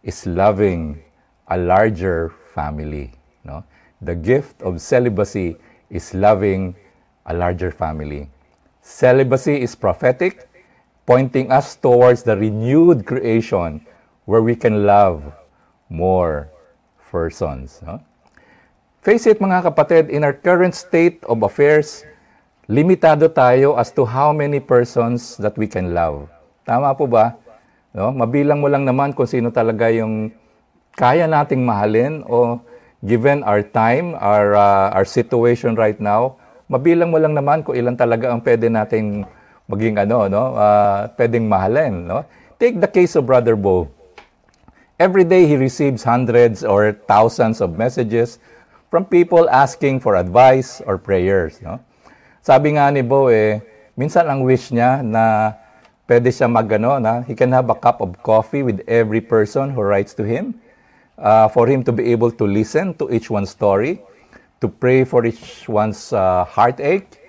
is 0.06 0.30
loving 0.30 1.02
a 1.50 1.58
larger 1.58 2.30
family. 2.54 3.18
No? 3.42 3.66
The 4.02 4.14
gift 4.14 4.62
of 4.62 4.78
celibacy 4.78 5.58
is 5.90 6.14
loving 6.14 6.78
a 7.26 7.34
larger 7.34 7.74
family. 7.74 8.30
Celibacy 8.86 9.58
is 9.60 9.74
prophetic, 9.74 10.46
pointing 11.10 11.52
us 11.52 11.76
towards 11.76 12.22
the 12.22 12.38
renewed 12.38 13.10
creation 13.10 13.82
where 14.30 14.44
we 14.46 14.56
can 14.56 14.86
love 14.86 15.24
more 15.90 16.52
persons. 17.10 17.82
No? 17.82 17.98
Face 19.02 19.26
it 19.26 19.40
mga 19.40 19.72
kapatid, 19.72 20.12
in 20.12 20.22
our 20.22 20.36
current 20.36 20.76
state 20.76 21.24
of 21.26 21.42
affairs, 21.42 22.04
limitado 22.70 23.32
tayo 23.32 23.80
as 23.80 23.90
to 23.96 24.04
how 24.04 24.30
many 24.36 24.60
persons 24.60 25.40
that 25.42 25.56
we 25.58 25.66
can 25.66 25.96
love. 25.96 26.28
Tama 26.68 26.94
po 26.94 27.08
ba? 27.08 27.34
No? 27.96 28.12
Mabilang 28.12 28.62
mo 28.62 28.68
lang 28.68 28.86
naman 28.86 29.16
kung 29.16 29.26
sino 29.26 29.50
talaga 29.50 29.90
yung 29.90 30.30
kaya 30.94 31.26
nating 31.26 31.64
mahalin 31.64 32.22
o 32.28 32.60
given 33.06 33.46
our 33.46 33.62
time, 33.62 34.18
our, 34.18 34.58
uh, 34.58 34.90
our 34.94 35.06
situation 35.06 35.78
right 35.78 36.00
now, 36.02 36.38
mabilang 36.66 37.14
mo 37.14 37.22
lang 37.22 37.38
naman 37.38 37.62
kung 37.62 37.78
ilan 37.78 37.94
talaga 37.94 38.34
ang 38.34 38.42
pwede 38.42 38.68
nating 38.68 39.24
maging 39.70 40.00
ano, 40.00 40.26
no? 40.32 40.44
Uh, 40.58 41.08
pwedeng 41.20 41.46
mahalin. 41.46 42.08
No? 42.08 42.24
Take 42.58 42.80
the 42.82 42.90
case 42.90 43.14
of 43.16 43.28
Brother 43.28 43.56
Bo. 43.56 43.92
Every 44.98 45.24
day 45.24 45.46
he 45.46 45.56
receives 45.60 46.02
hundreds 46.02 46.66
or 46.66 46.98
thousands 47.06 47.62
of 47.62 47.78
messages 47.78 48.42
from 48.90 49.06
people 49.06 49.46
asking 49.52 50.02
for 50.02 50.18
advice 50.18 50.82
or 50.90 50.98
prayers. 50.98 51.62
No? 51.62 51.78
Sabi 52.42 52.80
nga 52.80 52.90
ni 52.90 53.06
Bo, 53.06 53.30
eh, 53.30 53.62
minsan 53.94 54.26
ang 54.26 54.42
wish 54.42 54.74
niya 54.74 55.06
na 55.06 55.54
pwede 56.08 56.32
siya 56.32 56.48
magano 56.50 56.98
na 56.98 57.22
he 57.28 57.36
can 57.36 57.52
have 57.52 57.68
a 57.70 57.78
cup 57.78 58.00
of 58.00 58.16
coffee 58.24 58.64
with 58.64 58.82
every 58.88 59.20
person 59.20 59.70
who 59.76 59.84
writes 59.84 60.16
to 60.16 60.24
him 60.24 60.56
uh, 61.18 61.50
for 61.50 61.66
him 61.66 61.82
to 61.84 61.92
be 61.92 62.14
able 62.14 62.30
to 62.32 62.46
listen 62.46 62.94
to 62.96 63.10
each 63.10 63.28
one's 63.28 63.50
story, 63.50 64.00
to 64.62 64.70
pray 64.70 65.04
for 65.04 65.26
each 65.26 65.66
one's 65.68 66.14
uh, 66.14 66.46
heartache. 66.46 67.26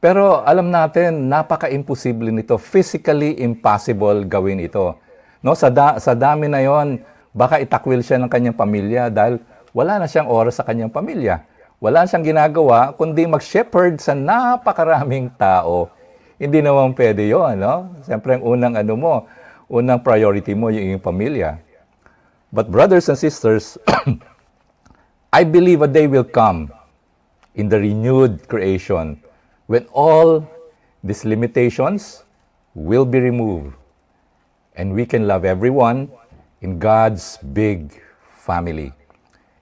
Pero 0.00 0.40
alam 0.48 0.72
natin, 0.72 1.28
napaka-imposible 1.28 2.32
nito. 2.32 2.56
Physically 2.56 3.36
impossible 3.44 4.24
gawin 4.24 4.64
ito. 4.64 4.96
No, 5.44 5.52
sa, 5.52 5.68
da- 5.68 6.00
sa 6.00 6.16
dami 6.16 6.48
na 6.48 6.64
yon, 6.64 7.04
baka 7.36 7.60
itakwil 7.60 8.00
siya 8.00 8.16
ng 8.16 8.32
kanyang 8.32 8.56
pamilya 8.56 9.12
dahil 9.12 9.36
wala 9.76 10.00
na 10.00 10.08
siyang 10.08 10.26
oras 10.26 10.56
sa 10.56 10.64
kanyang 10.64 10.88
pamilya. 10.88 11.44
Wala 11.80 12.08
siyang 12.08 12.24
ginagawa 12.24 12.96
kundi 12.96 13.28
mag-shepherd 13.28 14.00
sa 14.00 14.16
napakaraming 14.16 15.32
tao. 15.36 15.92
Hindi 16.40 16.64
naman 16.64 16.96
pwede 16.96 17.28
yon, 17.28 17.60
no? 17.60 17.92
Siyempre, 18.00 18.40
ang 18.40 18.44
unang 18.44 18.74
ano 18.80 18.94
mo, 18.96 19.14
unang 19.68 20.00
priority 20.00 20.56
mo 20.56 20.72
yung 20.72 20.96
iyong 20.96 21.04
pamilya. 21.04 21.60
But 22.52 22.70
brothers 22.70 23.08
and 23.08 23.16
sisters, 23.16 23.78
I 25.32 25.44
believe 25.44 25.82
a 25.82 25.88
day 25.88 26.06
will 26.06 26.24
come 26.24 26.72
in 27.54 27.68
the 27.68 27.78
renewed 27.78 28.48
creation 28.48 29.22
when 29.66 29.86
all 29.92 30.48
these 31.04 31.24
limitations 31.24 32.24
will 32.74 33.04
be 33.04 33.20
removed 33.20 33.74
and 34.74 34.92
we 34.92 35.06
can 35.06 35.26
love 35.26 35.44
everyone 35.44 36.10
in 36.60 36.78
God's 36.78 37.38
big 37.52 38.00
family. 38.34 38.92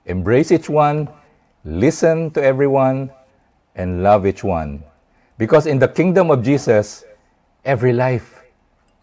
Embrace 0.07 0.51
each 0.51 0.70
one, 0.70 1.09
listen 1.64 2.31
to 2.31 2.42
everyone, 2.42 3.11
and 3.74 4.03
love 4.03 4.27
each 4.27 4.42
one. 4.42 4.83
Because 5.37 5.66
in 5.66 5.79
the 5.79 5.88
kingdom 5.88 6.31
of 6.31 6.42
Jesus, 6.42 7.05
every 7.64 7.92
life 7.92 8.42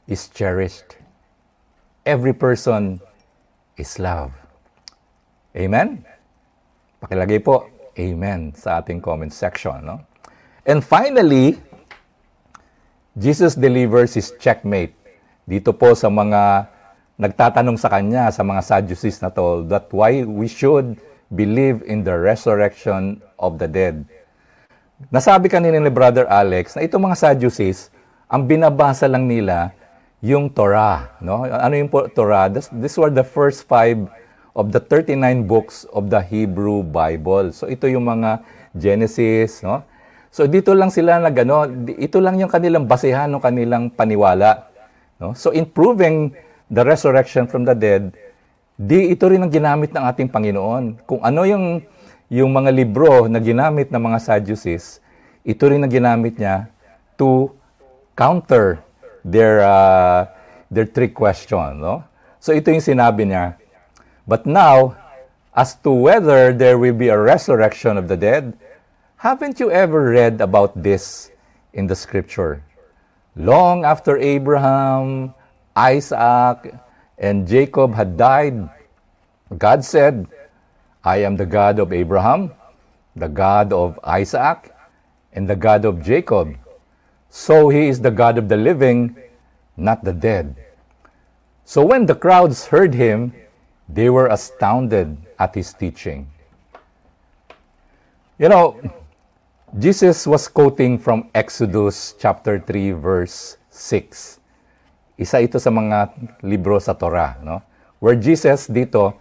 is 0.08 0.28
cherished. 0.28 0.98
Every 2.06 2.34
person 2.34 3.00
is 3.76 4.00
love. 4.00 4.32
Amen? 5.56 6.04
Pakilagay 7.00 7.40
po, 7.44 7.72
Amen, 7.96 8.52
sa 8.52 8.84
ating 8.84 9.00
comment 9.00 9.32
section. 9.32 9.80
No? 9.88 10.04
And 10.68 10.84
finally, 10.84 11.56
Jesus 13.16 13.56
delivers 13.56 14.20
his 14.20 14.36
checkmate 14.36 14.92
dito 15.48 15.72
po 15.72 15.96
sa 15.96 16.12
mga 16.12 16.68
nagtatanong 17.16 17.80
sa 17.80 17.88
kanya, 17.88 18.28
sa 18.36 18.44
mga 18.44 18.60
Sadducees 18.60 19.24
na 19.24 19.32
to, 19.32 19.64
that 19.72 19.88
why 19.96 20.28
we 20.28 20.52
should 20.52 21.00
believe 21.32 21.80
in 21.88 22.04
the 22.04 22.12
resurrection 22.12 23.24
of 23.40 23.56
the 23.56 23.70
dead. 23.72 24.04
Nasabi 25.08 25.48
kanina 25.48 25.80
ni 25.80 25.88
Brother 25.88 26.28
Alex 26.28 26.76
na 26.76 26.84
itong 26.84 27.08
mga 27.08 27.16
Sadducees, 27.16 27.88
ang 28.28 28.44
binabasa 28.44 29.08
lang 29.08 29.32
nila 29.32 29.72
yung 30.26 30.50
Torah. 30.50 31.14
No? 31.22 31.46
Ano 31.46 31.78
yung 31.78 31.94
Torah? 32.10 32.50
This, 32.50 32.74
these 32.74 32.98
were 32.98 33.14
the 33.14 33.22
first 33.22 33.70
five 33.70 34.10
of 34.58 34.74
the 34.74 34.82
39 34.82 35.46
books 35.46 35.86
of 35.94 36.10
the 36.10 36.18
Hebrew 36.18 36.82
Bible. 36.82 37.54
So 37.54 37.70
ito 37.70 37.86
yung 37.86 38.10
mga 38.10 38.42
Genesis, 38.74 39.62
no? 39.62 39.86
So 40.34 40.50
dito 40.50 40.74
lang 40.76 40.90
sila 40.92 41.22
nag 41.22 41.36
ano, 41.46 41.70
ito 41.96 42.18
lang 42.20 42.42
yung 42.42 42.50
kanilang 42.52 42.90
basehan 42.90 43.32
ng 43.32 43.44
kanilang 43.44 43.84
paniwala, 43.92 44.72
no? 45.22 45.36
So 45.38 45.52
in 45.52 45.68
proving 45.68 46.34
the 46.72 46.82
resurrection 46.82 47.46
from 47.46 47.68
the 47.68 47.76
dead, 47.76 48.16
di 48.80 49.12
ito 49.12 49.28
rin 49.28 49.44
ang 49.44 49.52
ginamit 49.52 49.92
ng 49.92 50.04
ating 50.04 50.32
Panginoon. 50.32 51.04
Kung 51.04 51.22
ano 51.22 51.44
yung 51.44 51.84
yung 52.32 52.52
mga 52.52 52.72
libro 52.74 53.30
na 53.30 53.38
ginamit 53.38 53.94
ng 53.94 54.02
mga 54.02 54.18
Sadducees, 54.24 55.04
ito 55.46 55.64
rin 55.68 55.84
ang 55.84 55.92
ginamit 55.92 56.40
niya 56.40 56.72
to 57.20 57.52
counter 58.16 58.85
their 59.26 59.66
uh, 59.66 60.30
their 60.70 60.86
trick 60.86 61.18
question, 61.18 61.82
no? 61.82 62.06
So 62.38 62.54
ito 62.54 62.70
yung 62.70 62.86
sinabi 62.86 63.26
niya. 63.26 63.58
But 64.30 64.46
now, 64.46 64.94
as 65.58 65.74
to 65.82 65.90
whether 65.90 66.54
there 66.54 66.78
will 66.78 66.94
be 66.94 67.10
a 67.10 67.18
resurrection 67.18 67.98
of 67.98 68.06
the 68.06 68.18
dead, 68.18 68.54
haven't 69.18 69.58
you 69.58 69.74
ever 69.74 70.14
read 70.14 70.38
about 70.38 70.78
this 70.78 71.34
in 71.74 71.90
the 71.90 71.98
scripture? 71.98 72.62
long 73.36 73.84
after 73.84 74.18
Abraham, 74.18 75.34
Isaac, 75.76 76.74
and 77.18 77.48
Jacob 77.48 77.94
had 77.94 78.18
died, 78.18 78.70
God 79.58 79.84
said, 79.84 80.28
I 81.04 81.18
am 81.18 81.36
the 81.36 81.46
God 81.46 81.80
of 81.80 81.94
Abraham, 81.94 82.52
the 83.16 83.28
God 83.28 83.72
of 83.72 84.00
Isaac, 84.04 84.74
and 85.34 85.48
the 85.48 85.56
God 85.56 85.86
of 85.86 86.02
Jacob. 86.02 86.56
So 87.36 87.68
he 87.68 87.92
is 87.92 88.00
the 88.00 88.16
God 88.16 88.40
of 88.40 88.48
the 88.48 88.56
living, 88.56 89.12
not 89.76 90.08
the 90.08 90.16
dead. 90.16 90.56
So 91.68 91.84
when 91.84 92.08
the 92.08 92.16
crowds 92.16 92.72
heard 92.72 92.96
him, 92.96 93.36
they 93.92 94.10
were 94.10 94.32
astounded 94.32 95.20
at 95.38 95.52
his 95.54 95.76
teaching. 95.76 96.32
You 98.40 98.48
know, 98.48 98.80
Jesus 99.78 100.26
was 100.26 100.48
quoting 100.48 100.96
from 100.98 101.28
Exodus 101.36 102.16
chapter 102.16 102.56
3 102.56 102.96
verse 102.96 103.60
6. 103.68 104.40
Isa 105.20 105.44
ito 105.44 105.60
sa 105.60 105.76
mga 105.76 106.16
libro 106.40 106.80
sa 106.80 106.96
Torah, 106.96 107.36
no? 107.44 107.60
Where 108.00 108.16
Jesus 108.16 108.72
dito, 108.72 109.12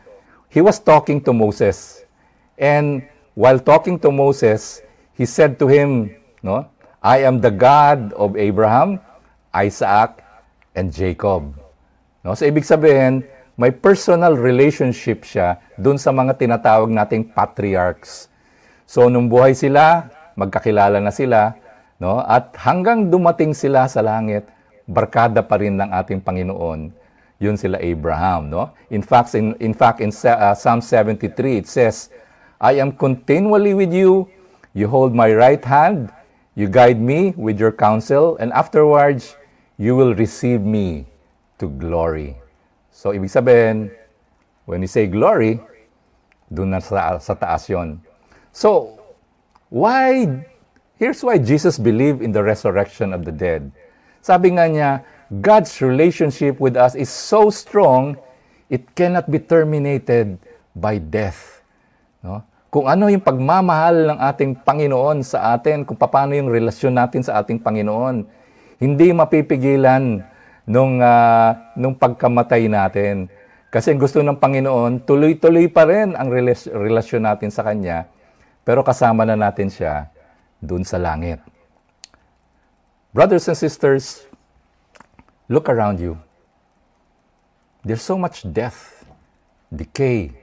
he 0.55 0.63
was 0.63 0.79
talking 0.79 1.19
to 1.27 1.35
Moses. 1.35 2.07
And 2.55 3.11
while 3.35 3.59
talking 3.59 3.99
to 4.07 4.15
Moses, 4.15 4.87
he 5.19 5.27
said 5.27 5.59
to 5.59 5.67
him, 5.67 6.15
no? 6.39 6.71
I 7.05 7.21
am 7.29 7.45
the 7.45 7.53
God 7.53 8.17
of 8.17 8.33
Abraham, 8.33 8.97
Isaac, 9.53 10.25
and 10.73 10.89
Jacob. 10.89 11.53
No? 12.25 12.33
So 12.33 12.49
ibig 12.49 12.65
sabihin, 12.65 13.29
may 13.61 13.69
personal 13.69 14.41
relationship 14.41 15.29
siya 15.29 15.61
dun 15.77 16.01
sa 16.01 16.17
mga 16.17 16.41
tinatawag 16.41 16.89
nating 16.89 17.29
patriarchs. 17.37 18.33
So 18.89 19.13
nung 19.13 19.29
buhay 19.29 19.53
sila, 19.53 20.09
magkakilala 20.33 20.97
na 20.97 21.13
sila, 21.13 21.53
no? 22.01 22.25
At 22.25 22.57
hanggang 22.57 23.13
dumating 23.13 23.53
sila 23.53 23.85
sa 23.85 24.01
langit, 24.01 24.49
barkada 24.89 25.45
pa 25.45 25.61
rin 25.61 25.77
ng 25.77 25.93
ating 25.93 26.25
Panginoon. 26.25 26.89
Yun 27.37 27.57
sila 27.61 27.85
Abraham, 27.85 28.49
no? 28.49 28.73
In 28.89 29.05
fact, 29.05 29.37
in, 29.37 29.53
in 29.61 29.77
fact, 29.77 30.01
in 30.01 30.09
uh, 30.09 30.57
Psalm 30.57 30.81
73, 30.81 31.61
it 31.61 31.69
says, 31.69 32.09
I 32.57 32.81
am 32.81 32.97
continually 32.97 33.77
with 33.77 33.93
you. 33.93 34.25
You 34.73 34.89
hold 34.89 35.13
my 35.13 35.29
right 35.37 35.61
hand. 35.61 36.09
You 36.55 36.69
guide 36.69 37.01
me 37.01 37.35
with 37.37 37.59
your 37.59 37.73
counsel. 37.73 38.37
And 38.39 38.53
afterwards, 38.53 39.37
you 39.79 39.97
will 39.97 40.15
receive 40.15 40.63
me 40.63 41.07
to 41.59 41.67
glory. 41.67 42.39
So, 42.95 43.11
ibig 43.11 43.31
sabihin, 43.31 43.91
when 44.65 44.83
you 44.83 44.89
say 44.89 45.11
glory, 45.11 45.59
doon 46.47 46.71
na 46.71 46.79
sa, 46.79 47.19
sa 47.19 47.35
taas 47.35 47.67
yon. 47.67 47.99
So, 48.55 49.03
why, 49.67 50.47
here's 50.95 51.27
why 51.27 51.43
Jesus 51.43 51.75
believed 51.75 52.23
in 52.23 52.31
the 52.31 52.43
resurrection 52.43 53.11
of 53.11 53.27
the 53.27 53.35
dead. 53.35 53.75
Sabi 54.23 54.55
nga 54.55 54.71
niya, 54.71 54.91
God's 55.43 55.83
relationship 55.83 56.63
with 56.63 56.79
us 56.79 56.95
is 56.95 57.11
so 57.11 57.51
strong, 57.51 58.17
it 58.71 58.95
cannot 58.95 59.27
be 59.27 59.43
terminated 59.43 60.39
by 60.77 60.99
death. 60.99 61.63
No? 62.23 62.47
Kung 62.75 62.91
ano 62.91 63.07
yung 63.07 63.23
pagmamahal 63.23 64.11
ng 64.11 64.19
ating 64.19 64.67
Panginoon 64.67 65.23
sa 65.23 65.55
atin, 65.55 65.87
kung 65.87 65.95
paano 65.95 66.35
yung 66.35 66.51
relasyon 66.51 66.99
natin 66.99 67.23
sa 67.23 67.39
ating 67.39 67.63
Panginoon, 67.63 68.27
hindi 68.83 69.15
mapipigilan 69.15 70.19
nung, 70.67 70.99
uh, 70.99 71.55
nung 71.79 71.95
pagkamatay 71.95 72.67
natin. 72.67 73.31
Kasi 73.71 73.95
gusto 73.95 74.19
ng 74.27 74.43
Panginoon, 74.43 75.07
tuloy-tuloy 75.07 75.71
pa 75.71 75.87
rin 75.87 76.19
ang 76.19 76.27
relasyon 76.75 77.23
natin 77.23 77.55
sa 77.55 77.63
Kanya, 77.63 78.11
pero 78.67 78.83
kasama 78.83 79.23
na 79.23 79.39
natin 79.39 79.71
siya 79.71 80.11
dun 80.59 80.83
sa 80.83 80.99
langit. 80.99 81.39
Brothers 83.15 83.47
and 83.47 83.55
sisters, 83.55 84.27
look 85.47 85.71
around 85.71 86.03
you. 86.03 86.19
There's 87.87 88.03
so 88.03 88.19
much 88.19 88.43
death, 88.43 89.07
decay, 89.71 90.35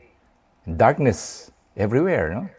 darkness 0.63 1.50
everywhere, 1.75 2.33
no? 2.33 2.49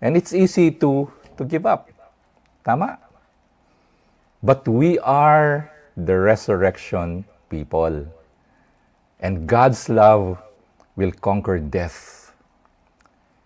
And 0.00 0.16
it's 0.16 0.32
easy 0.32 0.70
to, 0.70 1.10
to 1.36 1.44
give 1.44 1.66
up. 1.66 1.90
Tama? 2.64 2.98
But 4.42 4.66
we 4.68 4.98
are 5.00 5.70
the 5.96 6.18
resurrection 6.18 7.24
people. 7.50 8.06
And 9.20 9.48
God's 9.48 9.88
love 9.88 10.38
will 10.94 11.10
conquer 11.12 11.58
death. 11.58 12.32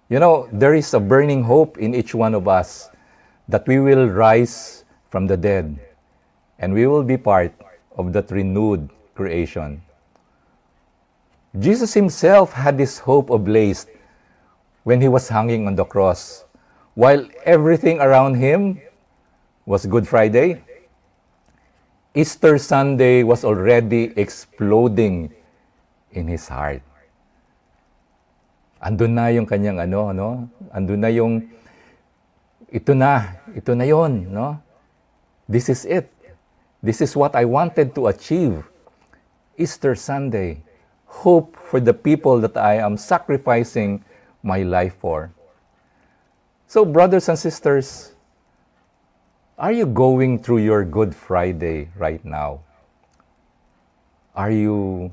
You 0.08 0.18
know, 0.18 0.48
there 0.52 0.74
is 0.74 0.92
a 0.92 1.00
burning 1.00 1.42
hope 1.42 1.78
in 1.78 1.94
each 1.94 2.14
one 2.14 2.34
of 2.34 2.46
us 2.46 2.90
that 3.48 3.66
we 3.66 3.80
will 3.80 4.08
rise 4.08 4.84
from 5.08 5.26
the 5.26 5.36
dead, 5.36 5.78
and 6.58 6.72
we 6.72 6.86
will 6.86 7.02
be 7.02 7.16
part 7.16 7.52
of 7.96 8.12
that 8.12 8.30
renewed 8.30 8.88
creation. 9.14 9.80
Jesus 11.58 11.92
himself 11.92 12.52
had 12.52 12.76
this 12.78 12.98
hope 12.98 13.30
ablaze 13.30 13.86
when 14.82 15.00
he 15.00 15.08
was 15.08 15.28
hanging 15.28 15.66
on 15.66 15.76
the 15.76 15.84
cross. 15.84 16.44
While 16.94 17.26
everything 17.44 18.00
around 18.00 18.36
him 18.36 18.80
was 19.64 19.86
Good 19.86 20.06
Friday, 20.06 20.62
Easter 22.14 22.58
Sunday 22.58 23.22
was 23.22 23.44
already 23.44 24.12
exploding 24.16 25.32
in 26.12 26.28
his 26.28 26.48
heart. 26.48 26.82
Andun 28.82 29.16
na 29.16 29.30
yung 29.32 29.46
kanyang 29.46 29.80
ano, 29.80 30.12
no? 30.12 30.30
Andun 30.74 31.00
na 31.00 31.08
yung 31.08 31.48
ito 32.68 32.92
na, 32.92 33.40
ito 33.54 33.72
na 33.72 33.86
yon, 33.86 34.28
no? 34.28 34.60
This 35.48 35.70
is 35.70 35.86
it. 35.86 36.10
This 36.82 37.00
is 37.00 37.14
what 37.14 37.38
I 37.38 37.46
wanted 37.46 37.94
to 37.94 38.10
achieve. 38.10 38.66
Easter 39.56 39.94
Sunday. 39.94 40.60
Hope 41.06 41.54
for 41.56 41.78
the 41.78 41.94
people 41.94 42.40
that 42.40 42.56
I 42.56 42.82
am 42.82 42.96
sacrificing 42.96 44.02
my 44.42 44.62
life 44.62 44.96
for. 44.98 45.32
So, 46.66 46.84
brothers 46.84 47.28
and 47.28 47.38
sisters, 47.38 48.12
are 49.58 49.72
you 49.72 49.86
going 49.86 50.42
through 50.42 50.58
your 50.58 50.84
Good 50.84 51.14
Friday 51.14 51.88
right 51.96 52.24
now? 52.24 52.60
Are 54.34 54.50
you 54.50 55.12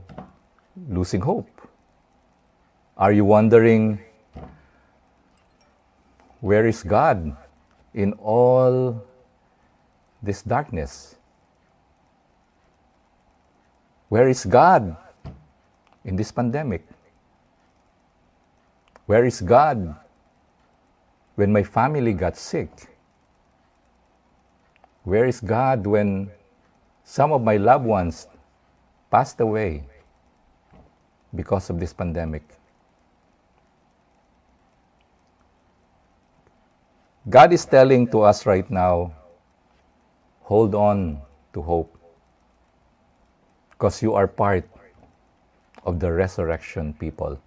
losing 0.88 1.22
hope? 1.22 1.50
Are 2.98 3.12
you 3.12 3.26
wondering, 3.26 4.00
where 6.40 6.66
is 6.66 6.84
God 6.84 7.36
in 7.94 8.14
all 8.14 9.04
this 10.24 10.42
darkness? 10.42 11.16
Where 14.08 14.28
is 14.28 14.46
God 14.46 14.96
in 16.04 16.16
this 16.16 16.32
pandemic? 16.32 16.88
Where 19.10 19.26
is 19.26 19.42
God 19.42 19.96
when 21.34 21.52
my 21.52 21.64
family 21.64 22.14
got 22.14 22.38
sick? 22.38 22.70
Where 25.02 25.26
is 25.26 25.42
God 25.42 25.88
when 25.88 26.30
some 27.04 27.34
of 27.34 27.42
my 27.42 27.58
loved 27.58 27.86
ones 27.86 28.28
passed 29.10 29.42
away 29.42 29.82
because 31.34 31.72
of 31.72 31.80
this 31.80 31.92
pandemic? 31.92 32.44
God 37.28 37.52
is 37.52 37.66
telling 37.66 38.06
to 38.14 38.22
us 38.22 38.46
right 38.46 38.70
now 38.70 39.12
hold 40.44 40.76
on 40.76 41.18
to 41.54 41.64
hope 41.64 41.98
because 43.72 44.04
you 44.04 44.14
are 44.14 44.28
part 44.28 44.70
of 45.84 46.00
the 46.00 46.14
resurrection 46.14 46.94
people. 46.94 47.42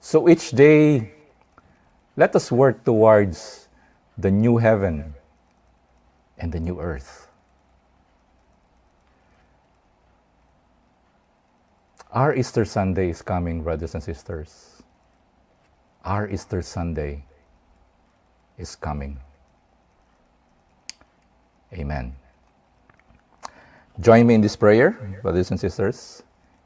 So 0.00 0.28
each 0.28 0.50
day, 0.50 1.12
let 2.16 2.34
us 2.36 2.52
work 2.52 2.84
towards 2.84 3.68
the 4.16 4.30
new 4.30 4.56
heaven 4.58 5.14
and 6.38 6.52
the 6.52 6.60
new 6.60 6.80
earth. 6.80 7.28
Our 12.12 12.34
Easter 12.34 12.64
Sunday 12.64 13.10
is 13.10 13.20
coming, 13.20 13.62
brothers 13.62 13.94
and 13.94 14.02
sisters. 14.02 14.82
Our 16.04 16.28
Easter 16.30 16.62
Sunday 16.62 17.24
is 18.56 18.76
coming. 18.76 19.18
Amen. 21.74 22.16
Join 24.00 24.26
me 24.26 24.34
in 24.34 24.40
this 24.40 24.56
prayer, 24.56 24.92
brothers 25.22 25.50
and 25.50 25.60
sisters. 25.60 26.22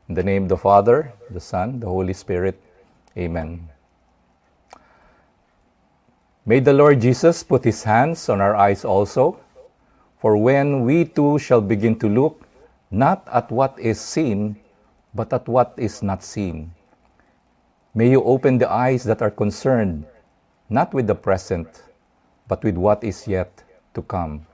In 0.09 0.15
the 0.15 0.23
name 0.23 0.45
of 0.45 0.49
the 0.49 0.57
Father, 0.57 1.13
the 1.31 1.41
Son, 1.41 1.81
the 1.81 1.87
Holy 1.87 2.13
Spirit. 2.13 2.61
Amen. 3.17 3.69
May 6.47 6.61
the 6.61 6.73
Lord 6.73 7.01
Jesus 7.01 7.43
put 7.43 7.65
his 7.65 7.85
hands 7.85 8.29
on 8.29 8.41
our 8.41 8.57
eyes 8.57 8.85
also, 8.85 9.39
for 10.19 10.37
when 10.37 10.85
we 10.85 11.05
too 11.05 11.39
shall 11.39 11.61
begin 11.61 11.99
to 11.99 12.09
look 12.09 12.47
not 12.91 13.27
at 13.33 13.51
what 13.51 13.79
is 13.79 14.01
seen, 14.01 14.57
but 15.15 15.33
at 15.33 15.49
what 15.49 15.75
is 15.77 16.03
not 16.03 16.23
seen. 16.23 16.73
May 17.95 18.11
you 18.11 18.23
open 18.23 18.59
the 18.59 18.71
eyes 18.71 19.05
that 19.05 19.23
are 19.23 19.31
concerned, 19.31 20.07
not 20.69 20.95
with 20.95 21.07
the 21.07 21.15
present, 21.15 21.85
but 22.49 22.63
with 22.65 22.77
what 22.77 23.03
is 23.05 23.27
yet 23.27 23.63
to 23.95 24.03
come 24.03 24.47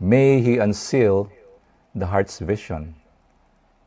May 0.00 0.40
He 0.40 0.58
unseal 0.58 1.28
the 1.92 2.06
heart's 2.06 2.38
vision 2.38 2.94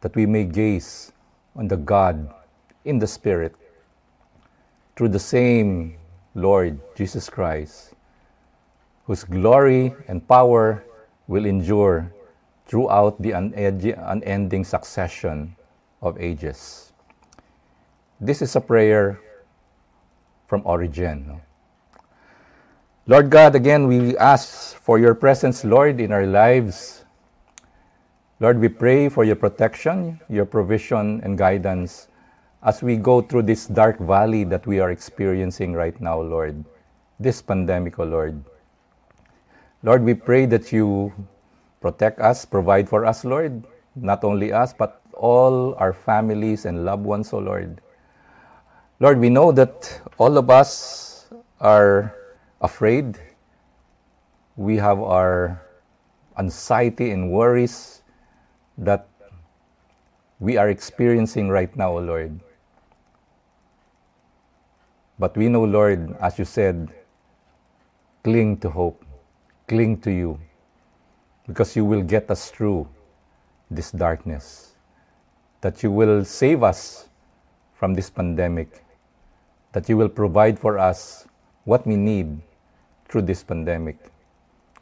that 0.01 0.13
we 0.13 0.25
may 0.25 0.43
gaze 0.43 1.13
on 1.55 1.69
the 1.69 1.77
God 1.77 2.27
in 2.85 2.99
the 2.99 3.07
Spirit 3.07 3.55
through 4.95 5.09
the 5.09 5.19
same 5.19 5.97
Lord 6.35 6.79
Jesus 6.95 7.29
Christ, 7.29 7.93
whose 9.05 9.23
glory 9.23 9.93
and 10.07 10.25
power 10.27 10.83
will 11.27 11.45
endure 11.45 12.11
throughout 12.65 13.21
the 13.21 13.31
unending 13.31 14.63
succession 14.63 15.55
of 16.01 16.19
ages. 16.19 16.93
This 18.19 18.41
is 18.41 18.55
a 18.55 18.61
prayer 18.61 19.19
from 20.47 20.61
Origen. 20.65 21.41
Lord 23.07 23.29
God, 23.29 23.55
again, 23.55 23.87
we 23.87 24.15
ask 24.17 24.75
for 24.77 24.99
your 24.99 25.15
presence, 25.15 25.65
Lord, 25.65 25.99
in 25.99 26.11
our 26.11 26.25
lives. 26.25 27.03
Lord, 28.39 28.59
we 28.59 28.69
pray 28.69 29.09
for 29.09 29.23
your 29.23 29.35
protection, 29.35 30.19
your 30.29 30.45
provision, 30.45 31.19
and 31.23 31.37
guidance 31.37 32.07
as 32.63 32.83
we 32.83 32.95
go 32.95 33.21
through 33.21 33.41
this 33.41 33.65
dark 33.65 33.97
valley 33.99 34.43
that 34.43 34.67
we 34.67 34.79
are 34.79 34.91
experiencing 34.91 35.73
right 35.73 35.99
now, 35.99 36.21
Lord, 36.21 36.63
this 37.19 37.41
pandemic, 37.41 37.97
O 37.97 38.03
oh 38.03 38.07
Lord. 38.07 38.43
Lord, 39.81 40.03
we 40.03 40.13
pray 40.13 40.45
that 40.45 40.71
you 40.71 41.11
protect 41.81 42.19
us, 42.19 42.45
provide 42.45 42.87
for 42.87 43.05
us, 43.05 43.25
Lord, 43.25 43.65
not 43.95 44.23
only 44.23 44.53
us, 44.53 44.73
but 44.73 45.01
all 45.13 45.73
our 45.75 45.91
families 45.91 46.65
and 46.65 46.85
loved 46.85 47.03
ones, 47.03 47.33
O 47.33 47.37
oh 47.37 47.41
Lord. 47.41 47.81
Lord, 48.99 49.17
we 49.17 49.29
know 49.29 49.51
that 49.51 49.99
all 50.19 50.37
of 50.37 50.51
us 50.51 51.25
are 51.59 52.13
afraid. 52.61 53.17
We 54.55 54.77
have 54.77 55.01
our 55.01 55.59
anxiety 56.37 57.09
and 57.09 57.31
worries 57.31 58.03
that 58.77 59.07
we 60.39 60.57
are 60.57 60.69
experiencing 60.69 61.49
right 61.49 61.75
now, 61.75 61.93
O 61.93 61.97
oh 61.97 62.01
Lord. 62.01 62.39
But 65.21 65.37
we 65.37 65.49
know, 65.49 65.63
Lord, 65.65 66.17
as 66.19 66.39
you 66.39 66.45
said, 66.45 66.89
cling 68.23 68.57
to 68.65 68.71
hope, 68.71 69.05
cling 69.67 70.01
to 70.01 70.09
you, 70.09 70.39
because 71.45 71.75
you 71.75 71.85
will 71.85 72.01
get 72.01 72.31
us 72.31 72.49
through 72.49 72.87
this 73.69 73.91
darkness, 73.91 74.73
that 75.61 75.83
you 75.83 75.91
will 75.91 76.25
save 76.25 76.63
us 76.63 77.07
from 77.75 77.93
this 77.93 78.09
pandemic, 78.09 78.83
that 79.73 79.87
you 79.87 79.95
will 79.95 80.09
provide 80.09 80.57
for 80.57 80.79
us 80.79 81.27
what 81.65 81.85
we 81.85 81.95
need 81.95 82.41
through 83.07 83.21
this 83.21 83.43
pandemic. 83.43 83.99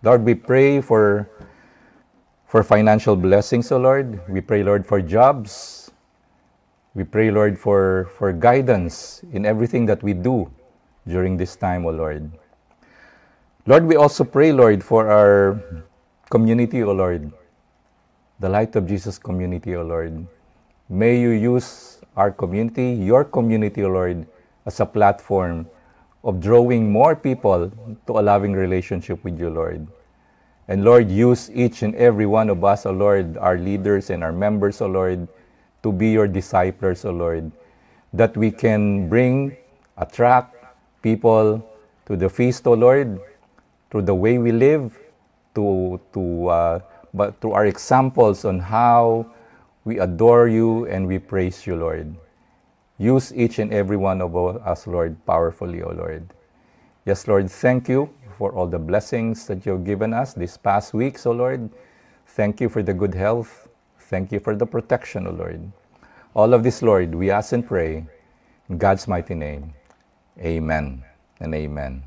Lord, 0.04 0.24
we 0.24 0.36
pray 0.36 0.80
for 0.80 1.30
for 2.48 2.64
financial 2.64 3.18
blessings, 3.18 3.74
O 3.74 3.78
Lord. 3.78 4.24
We 4.30 4.40
pray, 4.40 4.64
Lord, 4.64 4.88
for 4.88 5.02
jobs, 5.02 5.89
we 6.96 7.04
pray, 7.04 7.32
Lord, 7.32 7.58
for, 7.58 8.10
for 8.18 8.34
guidance 8.34 9.22
in 9.32 9.46
everything 9.46 9.86
that 9.86 10.02
we 10.02 10.14
do 10.14 10.52
during 11.08 11.38
this 11.38 11.56
time, 11.56 11.86
O 11.86 11.90
Lord. 11.90 12.32
Lord, 13.66 13.86
we 13.86 13.96
also 13.96 14.24
pray, 14.24 14.52
Lord, 14.52 14.84
for 14.84 15.10
our 15.10 15.62
community, 16.30 16.82
O 16.84 16.92
Lord, 16.92 17.32
the 18.40 18.50
Light 18.50 18.76
of 18.76 18.88
Jesus 18.88 19.18
community, 19.20 19.76
O 19.76 19.84
Lord. 19.84 20.26
May 20.90 21.20
you 21.20 21.30
use 21.30 22.02
our 22.18 22.32
community, 22.32 22.94
your 22.94 23.24
community, 23.24 23.84
O 23.84 23.90
Lord, 23.90 24.26
as 24.66 24.80
a 24.80 24.86
platform 24.86 25.68
of 26.24 26.40
drawing 26.40 26.92
more 26.92 27.16
people 27.16 27.72
to 28.08 28.20
a 28.20 28.22
loving 28.22 28.54
relationship 28.54 29.24
with 29.24 29.40
you, 29.40 29.50
Lord. 29.50 29.88
And 30.68 30.84
Lord, 30.84 31.10
use 31.10 31.50
each 31.52 31.82
and 31.82 31.96
every 31.96 32.26
one 32.26 32.50
of 32.50 32.64
us, 32.64 32.86
O 32.86 32.92
Lord, 32.92 33.38
our 33.38 33.58
leaders 33.58 34.10
and 34.10 34.24
our 34.24 34.34
members, 34.34 34.82
O 34.82 34.88
Lord, 34.88 35.28
to 35.84 35.92
be 35.92 36.10
your 36.12 36.28
disciples, 36.28 37.06
O 37.06 37.12
Lord, 37.12 37.52
that 38.14 38.36
we 38.36 38.52
can 38.52 39.08
bring, 39.10 39.56
attract 39.98 40.56
people 41.02 41.64
to 42.06 42.16
the 42.16 42.30
feast, 42.30 42.68
O 42.68 42.74
Lord, 42.74 43.20
through 43.90 44.04
the 44.04 44.16
way 44.16 44.38
we 44.38 44.52
live, 44.52 44.98
to, 45.56 46.00
to, 46.14 46.48
uh, 46.48 46.80
but 47.14 47.40
through 47.42 47.54
our 47.54 47.66
examples 47.66 48.46
on 48.46 48.60
how 48.60 49.26
we 49.86 50.00
adore 50.00 50.48
you 50.48 50.86
and 50.88 51.08
we 51.08 51.20
praise 51.20 51.66
you, 51.66 51.76
Lord. 51.76 52.16
Use 52.98 53.34
each 53.34 53.60
and 53.60 53.74
every 53.74 53.98
one 53.98 54.22
of 54.22 54.36
us, 54.36 54.86
Lord, 54.86 55.16
powerfully, 55.26 55.82
O 55.82 55.92
Lord. 55.92 56.28
Yes, 57.06 57.28
Lord, 57.28 57.50
thank 57.50 57.88
you 57.88 58.10
for 58.38 58.52
all 58.54 58.68
the 58.68 58.80
blessings 58.80 59.48
that 59.48 59.66
you've 59.66 59.86
given 59.86 60.14
us 60.14 60.34
these 60.34 60.58
past 60.58 60.94
weeks, 60.94 61.26
O 61.26 61.32
Lord. 61.32 61.70
Thank 62.28 62.62
you 62.62 62.70
for 62.70 62.84
the 62.84 62.94
good 62.94 63.16
health. 63.16 63.69
Thank 64.10 64.32
you 64.32 64.40
for 64.40 64.56
the 64.56 64.66
protection, 64.66 65.28
O 65.28 65.32
Lord. 65.32 65.72
All 66.34 66.56
of 66.56 66.64
this, 66.64 66.82
Lord, 66.82 67.14
we 67.14 67.30
ask 67.30 67.54
and 67.54 67.62
pray 67.62 68.08
in 68.68 68.78
God's 68.80 69.08
mighty 69.08 69.36
name. 69.36 69.76
Amen 70.42 71.04
and 71.40 71.54
amen. 71.54 72.02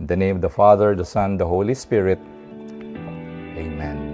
In 0.00 0.06
the 0.08 0.16
name 0.16 0.34
of 0.36 0.42
the 0.42 0.50
Father, 0.50 0.96
the 0.96 1.04
Son, 1.04 1.36
the 1.38 1.46
Holy 1.46 1.74
Spirit. 1.74 2.18
Amen. 3.54 4.07